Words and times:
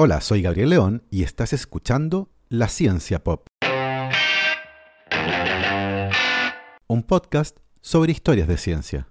Hola, 0.00 0.20
soy 0.20 0.42
Gabriel 0.42 0.70
León 0.70 1.02
y 1.10 1.24
estás 1.24 1.52
escuchando 1.52 2.30
La 2.48 2.68
Ciencia 2.68 3.24
Pop. 3.24 3.48
Un 6.86 7.02
podcast 7.02 7.56
sobre 7.80 8.12
historias 8.12 8.46
de 8.46 8.58
ciencia. 8.58 9.08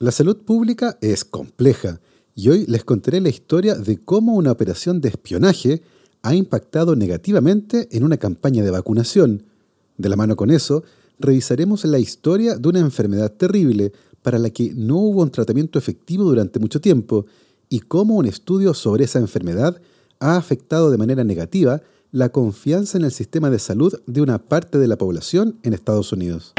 La 0.00 0.10
salud 0.10 0.44
pública 0.44 0.98
es 1.00 1.24
compleja 1.24 2.00
y 2.34 2.48
hoy 2.48 2.66
les 2.66 2.82
contaré 2.82 3.20
la 3.20 3.28
historia 3.28 3.76
de 3.76 4.04
cómo 4.04 4.34
una 4.34 4.50
operación 4.50 5.00
de 5.00 5.10
espionaje 5.10 5.82
ha 6.22 6.34
impactado 6.34 6.96
negativamente 6.96 7.86
en 7.92 8.02
una 8.02 8.16
campaña 8.16 8.64
de 8.64 8.72
vacunación. 8.72 9.46
De 9.98 10.08
la 10.08 10.16
mano 10.16 10.34
con 10.34 10.50
eso, 10.50 10.82
revisaremos 11.20 11.84
la 11.84 12.00
historia 12.00 12.56
de 12.56 12.68
una 12.68 12.80
enfermedad 12.80 13.30
terrible 13.30 13.92
para 14.24 14.38
la 14.38 14.48
que 14.48 14.72
no 14.74 14.96
hubo 14.96 15.22
un 15.22 15.30
tratamiento 15.30 15.78
efectivo 15.78 16.24
durante 16.24 16.58
mucho 16.58 16.80
tiempo 16.80 17.26
y 17.68 17.80
cómo 17.80 18.16
un 18.16 18.24
estudio 18.24 18.72
sobre 18.72 19.04
esa 19.04 19.18
enfermedad 19.18 19.82
ha 20.18 20.38
afectado 20.38 20.90
de 20.90 20.96
manera 20.96 21.24
negativa 21.24 21.82
la 22.10 22.30
confianza 22.30 22.96
en 22.96 23.04
el 23.04 23.12
sistema 23.12 23.50
de 23.50 23.58
salud 23.58 23.92
de 24.06 24.22
una 24.22 24.38
parte 24.38 24.78
de 24.78 24.88
la 24.88 24.96
población 24.96 25.58
en 25.62 25.74
Estados 25.74 26.10
Unidos. 26.10 26.54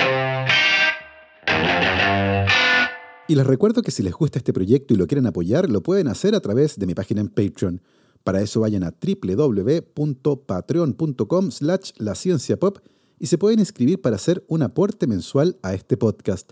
Y 3.27 3.33
les 3.33 3.47
recuerdo 3.47 3.81
que 3.81 3.89
si 3.89 4.03
les 4.03 4.13
gusta 4.13 4.37
este 4.37 4.53
proyecto 4.53 4.93
y 4.93 4.97
lo 4.97 5.07
quieren 5.07 5.25
apoyar, 5.25 5.67
lo 5.67 5.81
pueden 5.81 6.07
hacer 6.07 6.35
a 6.35 6.41
través 6.41 6.77
de 6.77 6.85
mi 6.85 6.93
página 6.93 7.21
en 7.21 7.29
Patreon. 7.29 7.81
Para 8.23 8.43
eso 8.43 8.59
vayan 8.59 8.83
a 8.83 8.93
www.patreon.com 8.93 11.49
slash 11.49 11.93
la 11.97 12.13
y 13.17 13.25
se 13.25 13.37
pueden 13.39 13.59
inscribir 13.59 14.01
para 14.01 14.17
hacer 14.17 14.43
un 14.47 14.61
aporte 14.61 15.07
mensual 15.07 15.57
a 15.63 15.73
este 15.73 15.97
podcast. 15.97 16.51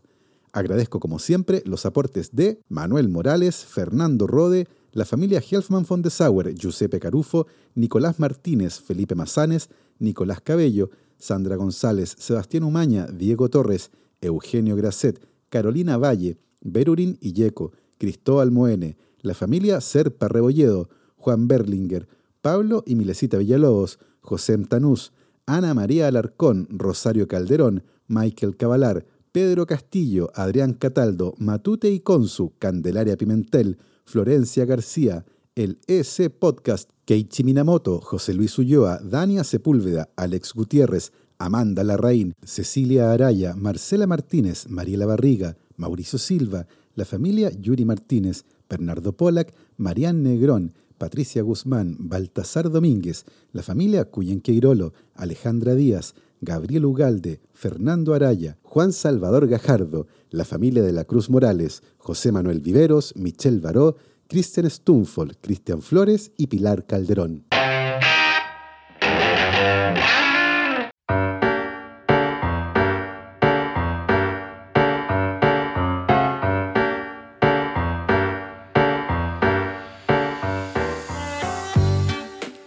Agradezco 0.54 1.00
como 1.00 1.18
siempre 1.18 1.64
los 1.66 1.88
aportes 1.88 2.36
de 2.36 2.62
Manuel 2.70 3.10
Morales, 3.10 3.66
Fernando 3.66 4.28
Rode, 4.28 4.68
la 4.92 5.04
familia 5.04 5.42
Helfman 5.42 5.84
von 5.84 6.04
de 6.04 6.12
Sauer, 6.12 6.54
Giuseppe 6.54 7.00
Carufo, 7.00 7.48
Nicolás 7.74 8.20
Martínez, 8.20 8.80
Felipe 8.80 9.16
Mazanes, 9.16 9.70
Nicolás 9.98 10.42
Cabello, 10.42 10.92
Sandra 11.18 11.56
González, 11.56 12.16
Sebastián 12.20 12.66
Umaña, 12.66 13.08
Diego 13.08 13.50
Torres, 13.50 13.90
Eugenio 14.22 14.76
Grasset, 14.76 15.20
Carolina 15.50 15.98
Valle, 15.98 16.38
Berurín 16.62 17.18
Illeco, 17.20 17.72
Cristóbal 17.98 18.52
Moene, 18.52 18.96
la 19.22 19.34
familia 19.34 19.82
Serpa 19.82 20.28
Rebolledo, 20.28 20.88
Juan 21.16 21.48
Berlinger, 21.48 22.08
Pablo 22.42 22.84
y 22.86 22.94
Milesita 22.94 23.40
Villalobos, 23.40 23.98
José 24.22 24.56
Tanús, 24.60 25.14
Ana 25.48 25.74
María 25.74 26.08
Alarcón, 26.08 26.68
Rosario 26.70 27.28
Calderón, 27.28 27.84
Michael 28.08 28.56
Cavalar, 28.56 29.06
Pedro 29.34 29.66
Castillo, 29.66 30.30
Adrián 30.36 30.76
Cataldo, 30.76 31.34
Matute 31.40 31.90
y 31.90 32.02
Consu, 32.02 32.54
Candelaria 32.60 33.18
Pimentel, 33.18 33.80
Florencia 34.06 34.64
García, 34.66 35.26
el 35.56 35.80
EC 35.88 36.30
Podcast, 36.30 36.92
Keiichi 37.06 37.44
Minamoto, 37.44 38.00
José 38.00 38.36
Luis 38.36 38.60
Ulloa, 38.60 39.00
Dania 39.04 39.44
Sepúlveda, 39.44 40.12
Alex 40.18 40.54
Gutiérrez, 40.54 41.14
Amanda 41.40 41.84
Larraín, 41.84 42.36
Cecilia 42.44 43.12
Araya, 43.12 43.56
Marcela 43.56 44.06
Martínez, 44.06 44.70
Mariela 44.70 45.08
Barriga, 45.08 45.58
Mauricio 45.78 46.20
Silva, 46.20 46.68
la 46.94 47.06
familia 47.06 47.50
Yuri 47.50 47.86
Martínez, 47.86 48.46
Bernardo 48.70 49.14
Polak, 49.14 49.56
Marian 49.78 50.22
Negrón, 50.22 50.76
Patricia 51.00 51.42
Guzmán, 51.42 51.98
Baltasar 51.98 52.70
Domínguez, 52.70 53.26
la 53.52 53.64
familia 53.64 54.06
Cuyenqueirolo, 54.06 54.94
Alejandra 55.16 55.74
Díaz, 55.74 56.14
Gabriel 56.44 56.86
Ugalde, 56.86 57.40
Fernando 57.54 58.14
Araya, 58.14 58.58
Juan 58.64 58.94
Salvador 58.94 59.48
Gajardo, 59.48 60.08
la 60.30 60.46
familia 60.46 60.84
de 60.84 60.94
la 60.94 61.06
Cruz 61.06 61.30
Morales, 61.30 61.84
José 61.98 62.32
Manuel 62.32 62.60
Viveros, 62.60 63.14
Michelle 63.16 63.60
Baró, 63.60 63.96
Cristian 64.28 64.70
Stumfol, 64.70 65.38
Cristian 65.42 65.82
Flores 65.82 66.32
y 66.38 66.48
Pilar 66.48 66.86
Calderón. 66.86 67.53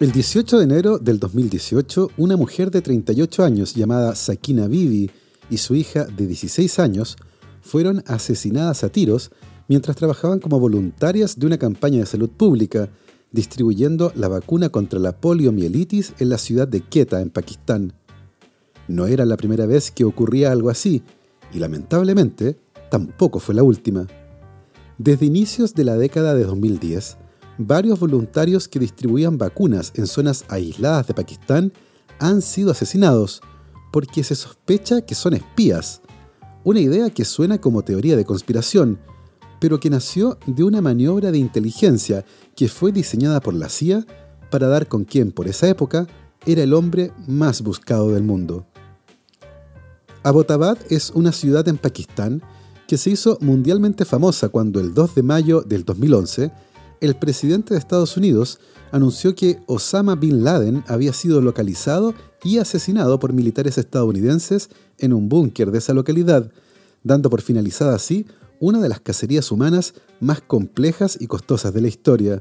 El 0.06 0.12
18 0.12 0.58
de 0.58 0.62
enero 0.62 0.98
del 1.00 1.18
2018, 1.18 2.12
una 2.16 2.36
mujer 2.36 2.70
de 2.70 2.80
38 2.80 3.42
años 3.42 3.74
llamada 3.74 4.14
Sakina 4.14 4.68
Bibi 4.68 5.10
y 5.50 5.56
su 5.56 5.74
hija 5.74 6.04
de 6.04 6.28
16 6.28 6.78
años 6.78 7.16
fueron 7.60 8.04
asesinadas 8.06 8.84
a 8.84 8.88
tiros 8.88 9.32
mientras 9.66 9.96
trabajaban 9.96 10.38
como 10.38 10.60
voluntarias 10.60 11.40
de 11.40 11.46
una 11.46 11.58
campaña 11.58 11.98
de 11.98 12.06
salud 12.06 12.30
pública 12.30 12.88
distribuyendo 13.32 14.12
la 14.14 14.28
vacuna 14.28 14.68
contra 14.68 15.00
la 15.00 15.10
poliomielitis 15.10 16.14
en 16.20 16.28
la 16.28 16.38
ciudad 16.38 16.68
de 16.68 16.82
Quetta, 16.82 17.20
en 17.20 17.30
Pakistán. 17.30 17.92
No 18.86 19.08
era 19.08 19.24
la 19.24 19.36
primera 19.36 19.66
vez 19.66 19.90
que 19.90 20.04
ocurría 20.04 20.52
algo 20.52 20.70
así, 20.70 21.02
y 21.52 21.58
lamentablemente 21.58 22.56
tampoco 22.92 23.40
fue 23.40 23.56
la 23.56 23.64
última. 23.64 24.06
Desde 24.98 25.26
inicios 25.26 25.74
de 25.74 25.82
la 25.82 25.96
década 25.96 26.36
de 26.36 26.44
2010, 26.44 27.16
varios 27.58 27.98
voluntarios 27.98 28.68
que 28.68 28.78
distribuían 28.78 29.38
vacunas 29.38 29.92
en 29.94 30.06
zonas 30.06 30.44
aisladas 30.48 31.06
de 31.06 31.14
Pakistán 31.14 31.72
han 32.18 32.42
sido 32.42 32.70
asesinados 32.70 33.40
porque 33.92 34.24
se 34.24 34.34
sospecha 34.34 35.02
que 35.02 35.14
son 35.14 35.34
espías. 35.34 36.02
Una 36.64 36.80
idea 36.80 37.10
que 37.10 37.24
suena 37.24 37.60
como 37.60 37.82
teoría 37.82 38.16
de 38.16 38.24
conspiración, 38.24 38.98
pero 39.60 39.80
que 39.80 39.90
nació 39.90 40.38
de 40.46 40.64
una 40.64 40.80
maniobra 40.80 41.30
de 41.30 41.38
inteligencia 41.38 42.24
que 42.54 42.68
fue 42.68 42.92
diseñada 42.92 43.40
por 43.40 43.54
la 43.54 43.68
CIA 43.68 44.04
para 44.50 44.68
dar 44.68 44.86
con 44.86 45.04
quien 45.04 45.32
por 45.32 45.48
esa 45.48 45.68
época 45.68 46.06
era 46.44 46.62
el 46.62 46.74
hombre 46.74 47.12
más 47.26 47.62
buscado 47.62 48.12
del 48.12 48.22
mundo. 48.22 48.66
Abbottabad 50.22 50.78
es 50.90 51.10
una 51.10 51.32
ciudad 51.32 51.66
en 51.68 51.78
Pakistán 51.78 52.42
que 52.86 52.98
se 52.98 53.10
hizo 53.10 53.38
mundialmente 53.40 54.04
famosa 54.04 54.48
cuando 54.48 54.80
el 54.80 54.92
2 54.92 55.14
de 55.14 55.22
mayo 55.22 55.62
del 55.62 55.84
2011 55.84 56.52
el 57.00 57.16
presidente 57.16 57.74
de 57.74 57.78
Estados 57.78 58.16
Unidos 58.16 58.58
anunció 58.92 59.34
que 59.34 59.58
Osama 59.66 60.14
Bin 60.14 60.44
Laden 60.44 60.84
había 60.86 61.12
sido 61.12 61.40
localizado 61.40 62.14
y 62.42 62.58
asesinado 62.58 63.18
por 63.18 63.32
militares 63.32 63.78
estadounidenses 63.78 64.70
en 64.98 65.12
un 65.12 65.28
búnker 65.28 65.70
de 65.70 65.78
esa 65.78 65.94
localidad, 65.94 66.50
dando 67.02 67.30
por 67.30 67.42
finalizada 67.42 67.94
así 67.94 68.26
una 68.60 68.80
de 68.80 68.88
las 68.88 69.00
cacerías 69.00 69.50
humanas 69.52 69.94
más 70.20 70.40
complejas 70.40 71.18
y 71.20 71.26
costosas 71.26 71.74
de 71.74 71.80
la 71.82 71.88
historia. 71.88 72.40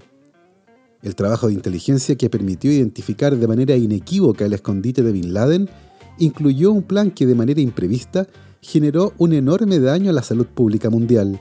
El 1.02 1.16
trabajo 1.16 1.48
de 1.48 1.54
inteligencia 1.54 2.16
que 2.16 2.30
permitió 2.30 2.72
identificar 2.72 3.36
de 3.36 3.48
manera 3.48 3.76
inequívoca 3.76 4.46
el 4.46 4.54
escondite 4.54 5.04
de 5.04 5.12
Bin 5.12 5.34
Laden 5.34 5.70
incluyó 6.18 6.72
un 6.72 6.84
plan 6.84 7.12
que 7.12 7.26
de 7.26 7.36
manera 7.36 7.62
imprevista 7.62 8.28
generó 8.62 9.14
un 9.18 9.34
enorme 9.34 9.80
daño 9.80 10.10
a 10.10 10.14
la 10.14 10.24
salud 10.24 10.48
pública 10.48 10.90
mundial. 10.90 11.40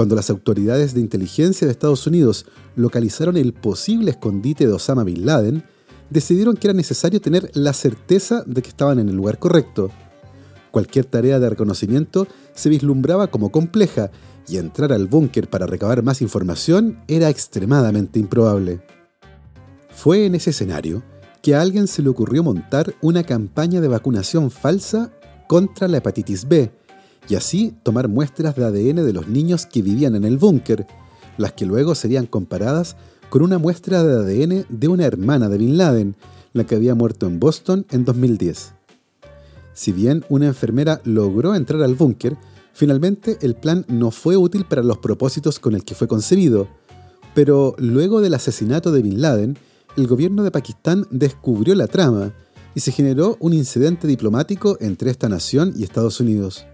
Cuando 0.00 0.16
las 0.16 0.30
autoridades 0.30 0.94
de 0.94 1.02
inteligencia 1.02 1.66
de 1.66 1.72
Estados 1.72 2.06
Unidos 2.06 2.46
localizaron 2.74 3.36
el 3.36 3.52
posible 3.52 4.12
escondite 4.12 4.66
de 4.66 4.72
Osama 4.72 5.04
Bin 5.04 5.26
Laden, 5.26 5.62
decidieron 6.08 6.56
que 6.56 6.68
era 6.68 6.72
necesario 6.72 7.20
tener 7.20 7.50
la 7.52 7.74
certeza 7.74 8.42
de 8.46 8.62
que 8.62 8.70
estaban 8.70 8.98
en 8.98 9.10
el 9.10 9.16
lugar 9.16 9.38
correcto. 9.38 9.90
Cualquier 10.70 11.04
tarea 11.04 11.38
de 11.38 11.50
reconocimiento 11.50 12.26
se 12.54 12.70
vislumbraba 12.70 13.26
como 13.26 13.52
compleja 13.52 14.10
y 14.48 14.56
entrar 14.56 14.90
al 14.90 15.06
búnker 15.06 15.50
para 15.50 15.66
recabar 15.66 16.02
más 16.02 16.22
información 16.22 17.00
era 17.06 17.28
extremadamente 17.28 18.18
improbable. 18.18 18.80
Fue 19.94 20.24
en 20.24 20.34
ese 20.34 20.48
escenario 20.48 21.02
que 21.42 21.54
a 21.54 21.60
alguien 21.60 21.86
se 21.86 22.00
le 22.00 22.08
ocurrió 22.08 22.42
montar 22.42 22.94
una 23.02 23.22
campaña 23.22 23.82
de 23.82 23.88
vacunación 23.88 24.50
falsa 24.50 25.12
contra 25.46 25.88
la 25.88 25.98
hepatitis 25.98 26.48
B, 26.48 26.72
y 27.28 27.34
así 27.34 27.74
tomar 27.82 28.08
muestras 28.08 28.56
de 28.56 28.64
ADN 28.64 29.04
de 29.04 29.12
los 29.12 29.28
niños 29.28 29.66
que 29.66 29.82
vivían 29.82 30.14
en 30.14 30.24
el 30.24 30.38
búnker, 30.38 30.86
las 31.38 31.52
que 31.52 31.66
luego 31.66 31.94
serían 31.94 32.26
comparadas 32.26 32.96
con 33.28 33.42
una 33.42 33.58
muestra 33.58 34.02
de 34.02 34.14
ADN 34.14 34.66
de 34.68 34.88
una 34.88 35.04
hermana 35.04 35.48
de 35.48 35.58
Bin 35.58 35.76
Laden, 35.76 36.16
la 36.52 36.64
que 36.64 36.74
había 36.74 36.94
muerto 36.94 37.26
en 37.26 37.38
Boston 37.38 37.86
en 37.90 38.04
2010. 38.04 38.72
Si 39.72 39.92
bien 39.92 40.24
una 40.28 40.46
enfermera 40.46 41.00
logró 41.04 41.54
entrar 41.54 41.82
al 41.82 41.94
búnker, 41.94 42.36
finalmente 42.72 43.38
el 43.40 43.54
plan 43.54 43.84
no 43.88 44.10
fue 44.10 44.36
útil 44.36 44.64
para 44.64 44.82
los 44.82 44.98
propósitos 44.98 45.60
con 45.60 45.74
el 45.74 45.84
que 45.84 45.94
fue 45.94 46.08
concebido, 46.08 46.68
pero 47.34 47.74
luego 47.78 48.20
del 48.20 48.34
asesinato 48.34 48.90
de 48.90 49.02
Bin 49.02 49.20
Laden, 49.20 49.56
el 49.96 50.06
gobierno 50.06 50.42
de 50.42 50.50
Pakistán 50.50 51.06
descubrió 51.10 51.74
la 51.74 51.86
trama 51.86 52.32
y 52.74 52.80
se 52.80 52.92
generó 52.92 53.36
un 53.40 53.52
incidente 53.52 54.06
diplomático 54.06 54.76
entre 54.80 55.10
esta 55.10 55.28
nación 55.28 55.72
y 55.76 55.84
Estados 55.84 56.20
Unidos. 56.20 56.66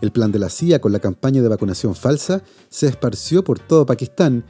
El 0.00 0.12
plan 0.12 0.32
de 0.32 0.38
la 0.38 0.50
CIA 0.50 0.80
con 0.80 0.92
la 0.92 0.98
campaña 0.98 1.42
de 1.42 1.48
vacunación 1.48 1.94
falsa 1.94 2.42
se 2.68 2.86
esparció 2.86 3.42
por 3.42 3.58
todo 3.58 3.86
Pakistán 3.86 4.44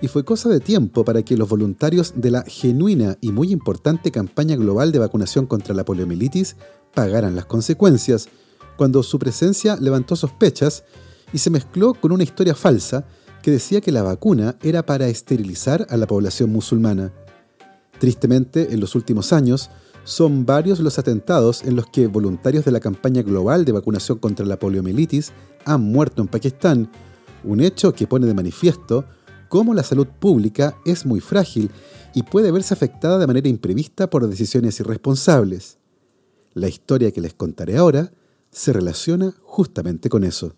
y 0.00 0.08
fue 0.08 0.24
cosa 0.24 0.48
de 0.48 0.60
tiempo 0.60 1.04
para 1.04 1.22
que 1.22 1.36
los 1.36 1.48
voluntarios 1.48 2.14
de 2.16 2.30
la 2.30 2.42
genuina 2.46 3.16
y 3.20 3.32
muy 3.32 3.52
importante 3.52 4.10
campaña 4.10 4.56
global 4.56 4.92
de 4.92 4.98
vacunación 4.98 5.46
contra 5.46 5.74
la 5.74 5.84
poliomielitis 5.84 6.56
pagaran 6.94 7.36
las 7.36 7.46
consecuencias, 7.46 8.28
cuando 8.76 9.02
su 9.02 9.18
presencia 9.18 9.76
levantó 9.76 10.16
sospechas 10.16 10.84
y 11.32 11.38
se 11.38 11.50
mezcló 11.50 11.94
con 11.94 12.12
una 12.12 12.22
historia 12.22 12.54
falsa 12.54 13.04
que 13.42 13.50
decía 13.50 13.80
que 13.80 13.92
la 13.92 14.02
vacuna 14.02 14.56
era 14.62 14.84
para 14.84 15.08
esterilizar 15.08 15.86
a 15.90 15.96
la 15.96 16.06
población 16.06 16.50
musulmana. 16.50 17.12
Tristemente, 17.98 18.72
en 18.72 18.80
los 18.80 18.94
últimos 18.94 19.32
años, 19.32 19.70
son 20.08 20.46
varios 20.46 20.80
los 20.80 20.98
atentados 20.98 21.62
en 21.62 21.76
los 21.76 21.86
que 21.86 22.06
voluntarios 22.06 22.64
de 22.64 22.70
la 22.70 22.80
campaña 22.80 23.20
global 23.20 23.66
de 23.66 23.72
vacunación 23.72 24.16
contra 24.16 24.46
la 24.46 24.58
poliomielitis 24.58 25.32
han 25.66 25.82
muerto 25.82 26.22
en 26.22 26.28
Pakistán, 26.28 26.90
un 27.44 27.60
hecho 27.60 27.92
que 27.92 28.06
pone 28.06 28.26
de 28.26 28.32
manifiesto 28.32 29.04
cómo 29.50 29.74
la 29.74 29.82
salud 29.82 30.06
pública 30.06 30.78
es 30.86 31.04
muy 31.04 31.20
frágil 31.20 31.70
y 32.14 32.22
puede 32.22 32.50
verse 32.50 32.72
afectada 32.72 33.18
de 33.18 33.26
manera 33.26 33.50
imprevista 33.50 34.08
por 34.08 34.26
decisiones 34.26 34.80
irresponsables. 34.80 35.76
La 36.54 36.68
historia 36.68 37.12
que 37.12 37.20
les 37.20 37.34
contaré 37.34 37.76
ahora 37.76 38.10
se 38.50 38.72
relaciona 38.72 39.34
justamente 39.42 40.08
con 40.08 40.24
eso. 40.24 40.54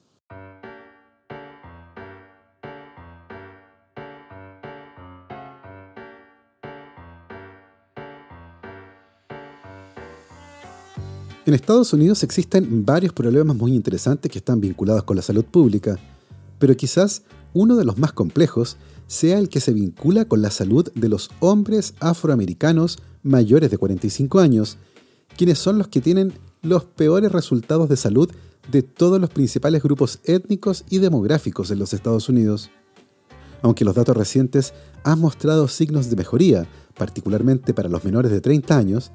En 11.46 11.54
Estados 11.54 11.94
Unidos 11.94 12.22
existen 12.22 12.84
varios 12.84 13.14
problemas 13.14 13.56
muy 13.56 13.74
interesantes 13.74 14.30
que 14.30 14.38
están 14.38 14.60
vinculados 14.60 15.04
con 15.04 15.16
la 15.16 15.22
salud 15.22 15.44
pública, 15.44 15.98
pero 16.58 16.76
quizás 16.76 17.22
uno 17.54 17.76
de 17.76 17.84
los 17.86 17.96
más 17.96 18.12
complejos 18.12 18.76
sea 19.06 19.38
el 19.38 19.48
que 19.48 19.60
se 19.60 19.72
vincula 19.72 20.26
con 20.26 20.42
la 20.42 20.50
salud 20.50 20.92
de 20.94 21.08
los 21.08 21.30
hombres 21.40 21.94
afroamericanos 21.98 22.98
mayores 23.22 23.70
de 23.70 23.78
45 23.78 24.38
años, 24.38 24.76
quienes 25.34 25.58
son 25.58 25.78
los 25.78 25.88
que 25.88 26.02
tienen 26.02 26.34
los 26.60 26.84
peores 26.84 27.32
resultados 27.32 27.88
de 27.88 27.96
salud 27.96 28.30
de 28.70 28.82
todos 28.82 29.18
los 29.18 29.30
principales 29.30 29.82
grupos 29.82 30.20
étnicos 30.24 30.84
y 30.90 30.98
demográficos 30.98 31.70
en 31.70 31.78
los 31.78 31.94
Estados 31.94 32.28
Unidos. 32.28 32.70
Aunque 33.62 33.86
los 33.86 33.94
datos 33.94 34.16
recientes 34.16 34.74
han 35.04 35.18
mostrado 35.18 35.68
signos 35.68 36.10
de 36.10 36.16
mejoría, 36.16 36.66
particularmente 36.98 37.72
para 37.72 37.88
los 37.88 38.04
menores 38.04 38.30
de 38.30 38.42
30 38.42 38.76
años, 38.76 39.10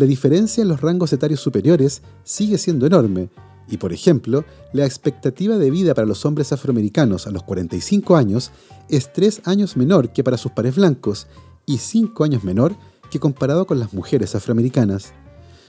la 0.00 0.06
diferencia 0.06 0.62
en 0.62 0.68
los 0.68 0.80
rangos 0.80 1.12
etarios 1.12 1.40
superiores 1.40 2.00
sigue 2.24 2.56
siendo 2.56 2.86
enorme 2.86 3.28
y, 3.68 3.76
por 3.76 3.92
ejemplo, 3.92 4.46
la 4.72 4.86
expectativa 4.86 5.58
de 5.58 5.70
vida 5.70 5.92
para 5.92 6.06
los 6.06 6.24
hombres 6.24 6.54
afroamericanos 6.54 7.26
a 7.26 7.30
los 7.30 7.42
45 7.42 8.16
años 8.16 8.50
es 8.88 9.12
3 9.12 9.42
años 9.44 9.76
menor 9.76 10.10
que 10.10 10.24
para 10.24 10.38
sus 10.38 10.52
pares 10.52 10.76
blancos 10.76 11.26
y 11.66 11.76
5 11.76 12.24
años 12.24 12.44
menor 12.44 12.76
que 13.10 13.20
comparado 13.20 13.66
con 13.66 13.78
las 13.78 13.92
mujeres 13.92 14.34
afroamericanas. 14.34 15.12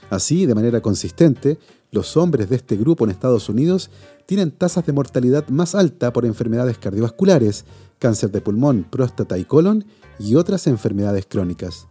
Así, 0.08 0.46
de 0.46 0.54
manera 0.54 0.80
consistente, 0.80 1.58
los 1.90 2.16
hombres 2.16 2.48
de 2.48 2.56
este 2.56 2.78
grupo 2.78 3.04
en 3.04 3.10
Estados 3.10 3.50
Unidos 3.50 3.90
tienen 4.24 4.50
tasas 4.50 4.86
de 4.86 4.94
mortalidad 4.94 5.46
más 5.48 5.74
alta 5.74 6.10
por 6.10 6.24
enfermedades 6.24 6.78
cardiovasculares, 6.78 7.66
cáncer 7.98 8.30
de 8.30 8.40
pulmón, 8.40 8.86
próstata 8.88 9.36
y 9.36 9.44
colon 9.44 9.84
y 10.18 10.36
otras 10.36 10.66
enfermedades 10.68 11.26
crónicas. 11.28 11.88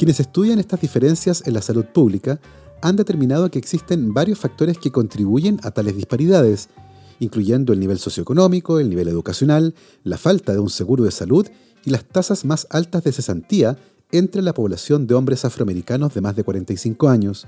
Quienes 0.00 0.18
estudian 0.18 0.58
estas 0.58 0.80
diferencias 0.80 1.42
en 1.46 1.52
la 1.52 1.60
salud 1.60 1.84
pública 1.84 2.40
han 2.80 2.96
determinado 2.96 3.50
que 3.50 3.58
existen 3.58 4.14
varios 4.14 4.38
factores 4.38 4.78
que 4.78 4.90
contribuyen 4.90 5.60
a 5.62 5.72
tales 5.72 5.94
disparidades, 5.94 6.70
incluyendo 7.18 7.74
el 7.74 7.80
nivel 7.80 7.98
socioeconómico, 7.98 8.78
el 8.78 8.88
nivel 8.88 9.08
educacional, 9.08 9.74
la 10.02 10.16
falta 10.16 10.54
de 10.54 10.58
un 10.58 10.70
seguro 10.70 11.04
de 11.04 11.10
salud 11.10 11.46
y 11.84 11.90
las 11.90 12.06
tasas 12.06 12.46
más 12.46 12.66
altas 12.70 13.04
de 13.04 13.12
cesantía 13.12 13.76
entre 14.10 14.40
la 14.40 14.54
población 14.54 15.06
de 15.06 15.16
hombres 15.16 15.44
afroamericanos 15.44 16.14
de 16.14 16.22
más 16.22 16.34
de 16.34 16.44
45 16.44 17.10
años. 17.10 17.46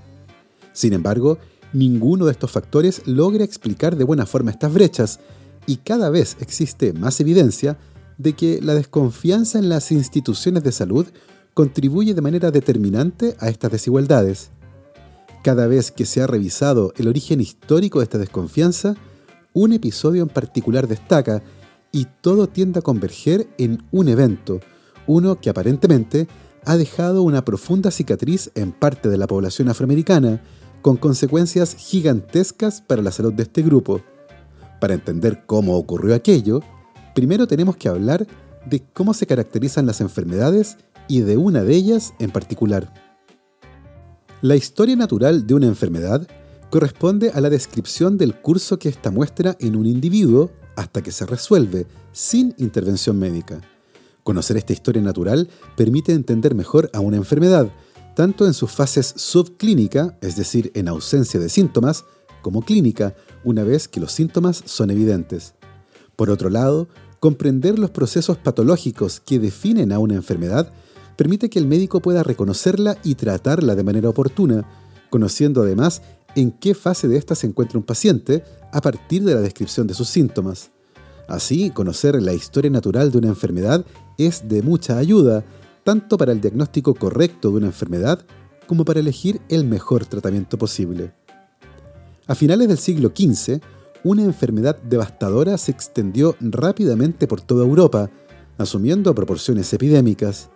Sin 0.74 0.92
embargo, 0.92 1.38
ninguno 1.72 2.26
de 2.26 2.32
estos 2.32 2.50
factores 2.50 3.00
logra 3.06 3.44
explicar 3.44 3.96
de 3.96 4.04
buena 4.04 4.26
forma 4.26 4.50
estas 4.50 4.74
brechas, 4.74 5.20
y 5.66 5.76
cada 5.76 6.10
vez 6.10 6.36
existe 6.38 6.92
más 6.92 7.18
evidencia 7.18 7.78
de 8.18 8.34
que 8.34 8.60
la 8.60 8.74
desconfianza 8.74 9.58
en 9.58 9.70
las 9.70 9.90
instituciones 9.90 10.62
de 10.64 10.72
salud 10.72 11.06
contribuye 11.54 12.14
de 12.14 12.20
manera 12.20 12.50
determinante 12.50 13.36
a 13.38 13.48
estas 13.48 13.72
desigualdades. 13.72 14.50
Cada 15.42 15.66
vez 15.66 15.90
que 15.90 16.06
se 16.06 16.22
ha 16.22 16.26
revisado 16.26 16.92
el 16.96 17.08
origen 17.08 17.40
histórico 17.40 17.98
de 17.98 18.04
esta 18.04 18.18
desconfianza, 18.18 18.94
un 19.52 19.72
episodio 19.72 20.22
en 20.22 20.28
particular 20.28 20.86
destaca 20.86 21.42
y 21.90 22.06
todo 22.20 22.48
tiende 22.48 22.78
a 22.78 22.82
converger 22.82 23.48
en 23.58 23.84
un 23.90 24.08
evento, 24.08 24.60
uno 25.06 25.40
que 25.40 25.50
aparentemente 25.50 26.26
ha 26.64 26.76
dejado 26.76 27.22
una 27.22 27.44
profunda 27.44 27.90
cicatriz 27.90 28.50
en 28.54 28.72
parte 28.72 29.08
de 29.08 29.18
la 29.18 29.26
población 29.26 29.68
afroamericana, 29.68 30.42
con 30.80 30.96
consecuencias 30.96 31.74
gigantescas 31.74 32.80
para 32.80 33.02
la 33.02 33.12
salud 33.12 33.32
de 33.32 33.42
este 33.42 33.62
grupo. 33.62 34.00
Para 34.80 34.94
entender 34.94 35.44
cómo 35.46 35.76
ocurrió 35.76 36.14
aquello, 36.14 36.60
primero 37.14 37.46
tenemos 37.46 37.76
que 37.76 37.88
hablar 37.88 38.26
de 38.64 38.82
cómo 38.92 39.12
se 39.12 39.26
caracterizan 39.26 39.86
las 39.86 40.00
enfermedades 40.00 40.78
y 41.08 41.20
de 41.20 41.36
una 41.36 41.62
de 41.62 41.74
ellas 41.74 42.14
en 42.18 42.30
particular. 42.30 42.92
La 44.40 44.56
historia 44.56 44.96
natural 44.96 45.46
de 45.46 45.54
una 45.54 45.66
enfermedad 45.66 46.26
corresponde 46.70 47.30
a 47.30 47.40
la 47.40 47.50
descripción 47.50 48.18
del 48.18 48.34
curso 48.34 48.78
que 48.78 48.88
ésta 48.88 49.10
muestra 49.10 49.56
en 49.60 49.76
un 49.76 49.86
individuo 49.86 50.50
hasta 50.74 51.02
que 51.02 51.12
se 51.12 51.26
resuelve, 51.26 51.86
sin 52.12 52.54
intervención 52.58 53.18
médica. 53.18 53.60
Conocer 54.24 54.56
esta 54.56 54.72
historia 54.72 55.02
natural 55.02 55.48
permite 55.76 56.12
entender 56.12 56.54
mejor 56.54 56.90
a 56.92 57.00
una 57.00 57.16
enfermedad, 57.16 57.70
tanto 58.14 58.46
en 58.46 58.54
sus 58.54 58.70
fases 58.70 59.12
subclínica, 59.16 60.16
es 60.20 60.36
decir, 60.36 60.70
en 60.74 60.88
ausencia 60.88 61.38
de 61.38 61.48
síntomas, 61.48 62.04
como 62.40 62.62
clínica, 62.62 63.14
una 63.44 63.64
vez 63.64 63.86
que 63.86 64.00
los 64.00 64.12
síntomas 64.12 64.62
son 64.66 64.90
evidentes. 64.90 65.54
Por 66.16 66.30
otro 66.30 66.50
lado, 66.50 66.88
comprender 67.20 67.78
los 67.78 67.90
procesos 67.90 68.36
patológicos 68.38 69.20
que 69.20 69.38
definen 69.38 69.92
a 69.92 69.98
una 69.98 70.14
enfermedad 70.14 70.72
permite 71.16 71.50
que 71.50 71.58
el 71.58 71.66
médico 71.66 72.00
pueda 72.00 72.22
reconocerla 72.22 72.98
y 73.02 73.14
tratarla 73.14 73.74
de 73.74 73.84
manera 73.84 74.08
oportuna, 74.08 74.64
conociendo 75.10 75.62
además 75.62 76.02
en 76.34 76.50
qué 76.52 76.74
fase 76.74 77.08
de 77.08 77.16
ésta 77.16 77.34
se 77.34 77.46
encuentra 77.46 77.78
un 77.78 77.84
paciente 77.84 78.44
a 78.72 78.80
partir 78.80 79.24
de 79.24 79.34
la 79.34 79.40
descripción 79.40 79.86
de 79.86 79.94
sus 79.94 80.08
síntomas. 80.08 80.70
Así, 81.28 81.70
conocer 81.70 82.20
la 82.22 82.34
historia 82.34 82.70
natural 82.70 83.10
de 83.10 83.18
una 83.18 83.28
enfermedad 83.28 83.84
es 84.18 84.48
de 84.48 84.62
mucha 84.62 84.98
ayuda, 84.98 85.44
tanto 85.84 86.18
para 86.18 86.32
el 86.32 86.40
diagnóstico 86.40 86.94
correcto 86.94 87.50
de 87.50 87.56
una 87.56 87.66
enfermedad 87.66 88.24
como 88.66 88.84
para 88.84 89.00
elegir 89.00 89.40
el 89.48 89.64
mejor 89.64 90.06
tratamiento 90.06 90.58
posible. 90.58 91.12
A 92.26 92.34
finales 92.34 92.68
del 92.68 92.78
siglo 92.78 93.12
XV, 93.14 93.60
una 94.04 94.22
enfermedad 94.22 94.80
devastadora 94.82 95.58
se 95.58 95.70
extendió 95.72 96.36
rápidamente 96.40 97.26
por 97.26 97.40
toda 97.40 97.64
Europa, 97.64 98.10
asumiendo 98.58 99.14
proporciones 99.14 99.72
epidémicas. 99.72 100.50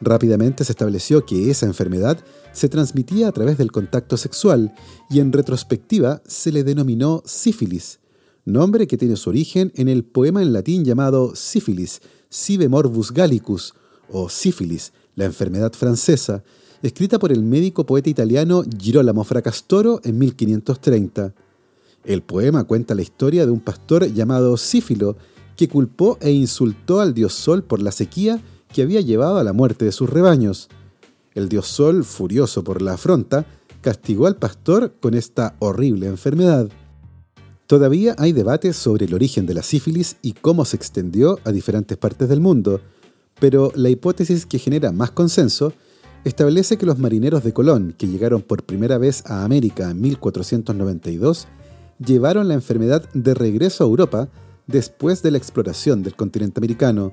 Rápidamente 0.00 0.64
se 0.64 0.72
estableció 0.72 1.24
que 1.24 1.50
esa 1.50 1.66
enfermedad 1.66 2.18
se 2.52 2.68
transmitía 2.68 3.28
a 3.28 3.32
través 3.32 3.58
del 3.58 3.72
contacto 3.72 4.16
sexual 4.16 4.74
y 5.10 5.20
en 5.20 5.32
retrospectiva 5.32 6.22
se 6.26 6.52
le 6.52 6.64
denominó 6.64 7.22
sífilis, 7.24 8.00
nombre 8.44 8.86
que 8.86 8.96
tiene 8.96 9.16
su 9.16 9.30
origen 9.30 9.72
en 9.76 9.88
el 9.88 10.04
poema 10.04 10.42
en 10.42 10.52
latín 10.52 10.84
llamado 10.84 11.34
Sífilis, 11.34 12.02
Sive 12.28 12.68
Morbus 12.68 13.12
Gallicus, 13.12 13.74
o 14.10 14.28
sífilis, 14.28 14.92
la 15.14 15.24
enfermedad 15.24 15.72
francesa, 15.72 16.42
escrita 16.82 17.18
por 17.18 17.32
el 17.32 17.42
médico 17.42 17.86
poeta 17.86 18.10
italiano 18.10 18.62
Girolamo 18.78 19.24
Fracastoro 19.24 20.00
en 20.04 20.18
1530. 20.18 21.34
El 22.04 22.22
poema 22.22 22.64
cuenta 22.64 22.94
la 22.94 23.02
historia 23.02 23.46
de 23.46 23.52
un 23.52 23.60
pastor 23.60 24.12
llamado 24.12 24.56
Sífilo, 24.56 25.16
que 25.56 25.68
culpó 25.68 26.18
e 26.20 26.30
insultó 26.32 27.00
al 27.00 27.14
dios 27.14 27.32
Sol 27.32 27.62
por 27.62 27.80
la 27.80 27.92
sequía 27.92 28.42
que 28.74 28.82
había 28.82 29.00
llevado 29.00 29.38
a 29.38 29.44
la 29.44 29.52
muerte 29.52 29.84
de 29.84 29.92
sus 29.92 30.10
rebaños. 30.10 30.68
El 31.34 31.48
dios 31.48 31.66
Sol, 31.68 32.04
furioso 32.04 32.64
por 32.64 32.82
la 32.82 32.94
afronta, 32.94 33.46
castigó 33.80 34.26
al 34.26 34.36
pastor 34.36 34.94
con 35.00 35.14
esta 35.14 35.54
horrible 35.60 36.08
enfermedad. 36.08 36.68
Todavía 37.68 38.16
hay 38.18 38.32
debates 38.32 38.76
sobre 38.76 39.06
el 39.06 39.14
origen 39.14 39.46
de 39.46 39.54
la 39.54 39.62
sífilis 39.62 40.16
y 40.22 40.32
cómo 40.32 40.64
se 40.64 40.76
extendió 40.76 41.38
a 41.44 41.52
diferentes 41.52 41.96
partes 41.96 42.28
del 42.28 42.40
mundo, 42.40 42.80
pero 43.38 43.70
la 43.76 43.90
hipótesis 43.90 44.44
que 44.44 44.58
genera 44.58 44.90
más 44.90 45.12
consenso 45.12 45.72
establece 46.24 46.76
que 46.76 46.86
los 46.86 46.98
marineros 46.98 47.44
de 47.44 47.52
Colón, 47.52 47.94
que 47.96 48.08
llegaron 48.08 48.42
por 48.42 48.64
primera 48.64 48.98
vez 48.98 49.24
a 49.26 49.44
América 49.44 49.90
en 49.90 50.00
1492, 50.00 51.46
llevaron 52.04 52.48
la 52.48 52.54
enfermedad 52.54 53.08
de 53.12 53.34
regreso 53.34 53.84
a 53.84 53.86
Europa 53.86 54.28
después 54.66 55.22
de 55.22 55.30
la 55.30 55.38
exploración 55.38 56.02
del 56.02 56.16
continente 56.16 56.58
americano. 56.58 57.12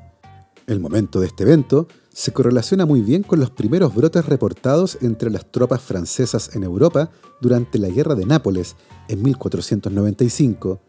El 0.71 0.79
momento 0.79 1.19
de 1.19 1.27
este 1.27 1.43
evento 1.43 1.89
se 2.13 2.31
correlaciona 2.31 2.85
muy 2.85 3.01
bien 3.01 3.23
con 3.23 3.41
los 3.41 3.49
primeros 3.49 3.93
brotes 3.93 4.25
reportados 4.25 4.97
entre 5.01 5.29
las 5.29 5.51
tropas 5.51 5.81
francesas 5.81 6.55
en 6.55 6.63
Europa 6.63 7.11
durante 7.41 7.77
la 7.77 7.89
Guerra 7.89 8.15
de 8.15 8.25
Nápoles 8.25 8.77
en 9.09 9.21
1495. 9.21 10.79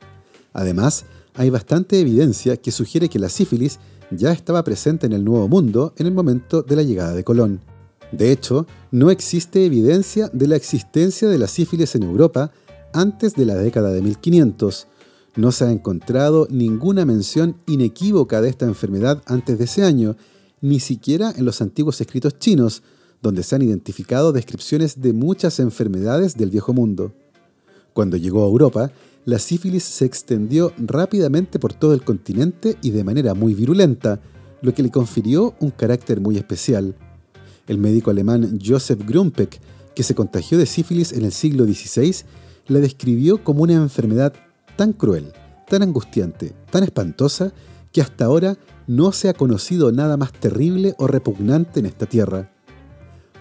Además, 0.52 1.04
hay 1.34 1.50
bastante 1.50 1.98
evidencia 1.98 2.58
que 2.58 2.70
sugiere 2.70 3.08
que 3.08 3.18
la 3.18 3.28
sífilis 3.28 3.80
ya 4.12 4.30
estaba 4.30 4.62
presente 4.62 5.06
en 5.06 5.14
el 5.14 5.24
Nuevo 5.24 5.48
Mundo 5.48 5.94
en 5.96 6.06
el 6.06 6.14
momento 6.14 6.62
de 6.62 6.76
la 6.76 6.84
llegada 6.84 7.12
de 7.12 7.24
Colón. 7.24 7.60
De 8.12 8.30
hecho, 8.30 8.68
no 8.92 9.10
existe 9.10 9.66
evidencia 9.66 10.30
de 10.32 10.46
la 10.46 10.54
existencia 10.54 11.26
de 11.26 11.38
la 11.38 11.48
sífilis 11.48 11.96
en 11.96 12.04
Europa 12.04 12.52
antes 12.92 13.34
de 13.34 13.46
la 13.46 13.56
década 13.56 13.90
de 13.90 14.00
1500, 14.00 14.86
No 15.34 15.50
se 15.50 15.64
ha 15.64 15.70
encontrado 15.70 16.46
ninguna 16.50 17.06
mención 17.06 17.56
inequívoca 17.66 18.42
de 18.42 18.50
esta 18.50 18.66
enfermedad 18.66 19.22
antes 19.26 19.58
de 19.58 19.64
ese 19.64 19.82
año, 19.82 20.16
ni 20.60 20.78
siquiera 20.78 21.32
en 21.36 21.46
los 21.46 21.62
antiguos 21.62 22.00
escritos 22.00 22.38
chinos, 22.38 22.82
donde 23.22 23.42
se 23.42 23.54
han 23.54 23.62
identificado 23.62 24.32
descripciones 24.32 25.00
de 25.00 25.12
muchas 25.12 25.58
enfermedades 25.58 26.36
del 26.36 26.50
viejo 26.50 26.74
mundo. 26.74 27.12
Cuando 27.94 28.16
llegó 28.16 28.44
a 28.44 28.48
Europa, 28.48 28.92
la 29.24 29.38
sífilis 29.38 29.84
se 29.84 30.04
extendió 30.04 30.72
rápidamente 30.76 31.58
por 31.58 31.72
todo 31.72 31.94
el 31.94 32.02
continente 32.02 32.76
y 32.82 32.90
de 32.90 33.04
manera 33.04 33.34
muy 33.34 33.54
virulenta, 33.54 34.20
lo 34.60 34.74
que 34.74 34.82
le 34.82 34.90
confirió 34.90 35.54
un 35.60 35.70
carácter 35.70 36.20
muy 36.20 36.36
especial. 36.36 36.94
El 37.66 37.78
médico 37.78 38.10
alemán 38.10 38.58
Joseph 38.64 39.00
Grumpeck, 39.06 39.60
que 39.94 40.02
se 40.02 40.14
contagió 40.14 40.58
de 40.58 40.66
sífilis 40.66 41.12
en 41.12 41.24
el 41.24 41.32
siglo 41.32 41.64
XVI, 41.64 42.16
la 42.66 42.80
describió 42.80 43.42
como 43.42 43.62
una 43.62 43.74
enfermedad 43.74 44.34
tan 44.76 44.92
cruel, 44.92 45.32
tan 45.68 45.82
angustiante, 45.82 46.54
tan 46.70 46.82
espantosa, 46.82 47.52
que 47.92 48.00
hasta 48.00 48.24
ahora 48.24 48.56
no 48.86 49.12
se 49.12 49.28
ha 49.28 49.34
conocido 49.34 49.92
nada 49.92 50.16
más 50.16 50.32
terrible 50.32 50.94
o 50.98 51.06
repugnante 51.06 51.80
en 51.80 51.86
esta 51.86 52.06
tierra. 52.06 52.50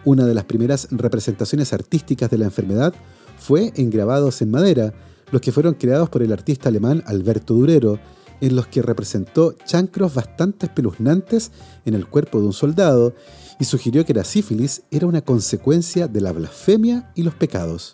Una 0.04 0.26
de 0.26 0.34
las 0.34 0.46
primeras 0.46 0.88
representaciones 0.92 1.74
artísticas 1.74 2.30
de 2.30 2.38
la 2.38 2.46
enfermedad 2.46 2.94
fue 3.38 3.72
en 3.76 3.90
grabados 3.90 4.42
en 4.42 4.52
madera, 4.52 4.94
los 5.32 5.42
que 5.42 5.52
fueron 5.52 5.76
creados 5.76 6.10
por 6.10 6.22
el 6.22 6.34
artista 6.34 6.70
alemán 6.70 7.04
Alberto 7.06 7.54
Durero, 7.54 8.00
en 8.42 8.56
los 8.56 8.68
que 8.68 8.82
representó 8.82 9.54
chancros 9.66 10.14
bastante 10.14 10.66
espeluznantes 10.66 11.52
en 11.86 11.94
el 11.94 12.08
cuerpo 12.08 12.40
de 12.40 12.48
un 12.48 12.54
soldado 12.54 13.14
y 13.60 13.66
sugirió 13.66 14.06
que 14.06 14.16
la 14.16 14.24
sífilis 14.24 14.82
era 14.90 15.06
una 15.06 15.22
consecuencia 15.22 16.08
de 16.08 16.22
la 16.22 16.32
blasfemia 16.32 17.12
y 17.16 17.22
los 17.22 17.36
pecados. 17.36 17.94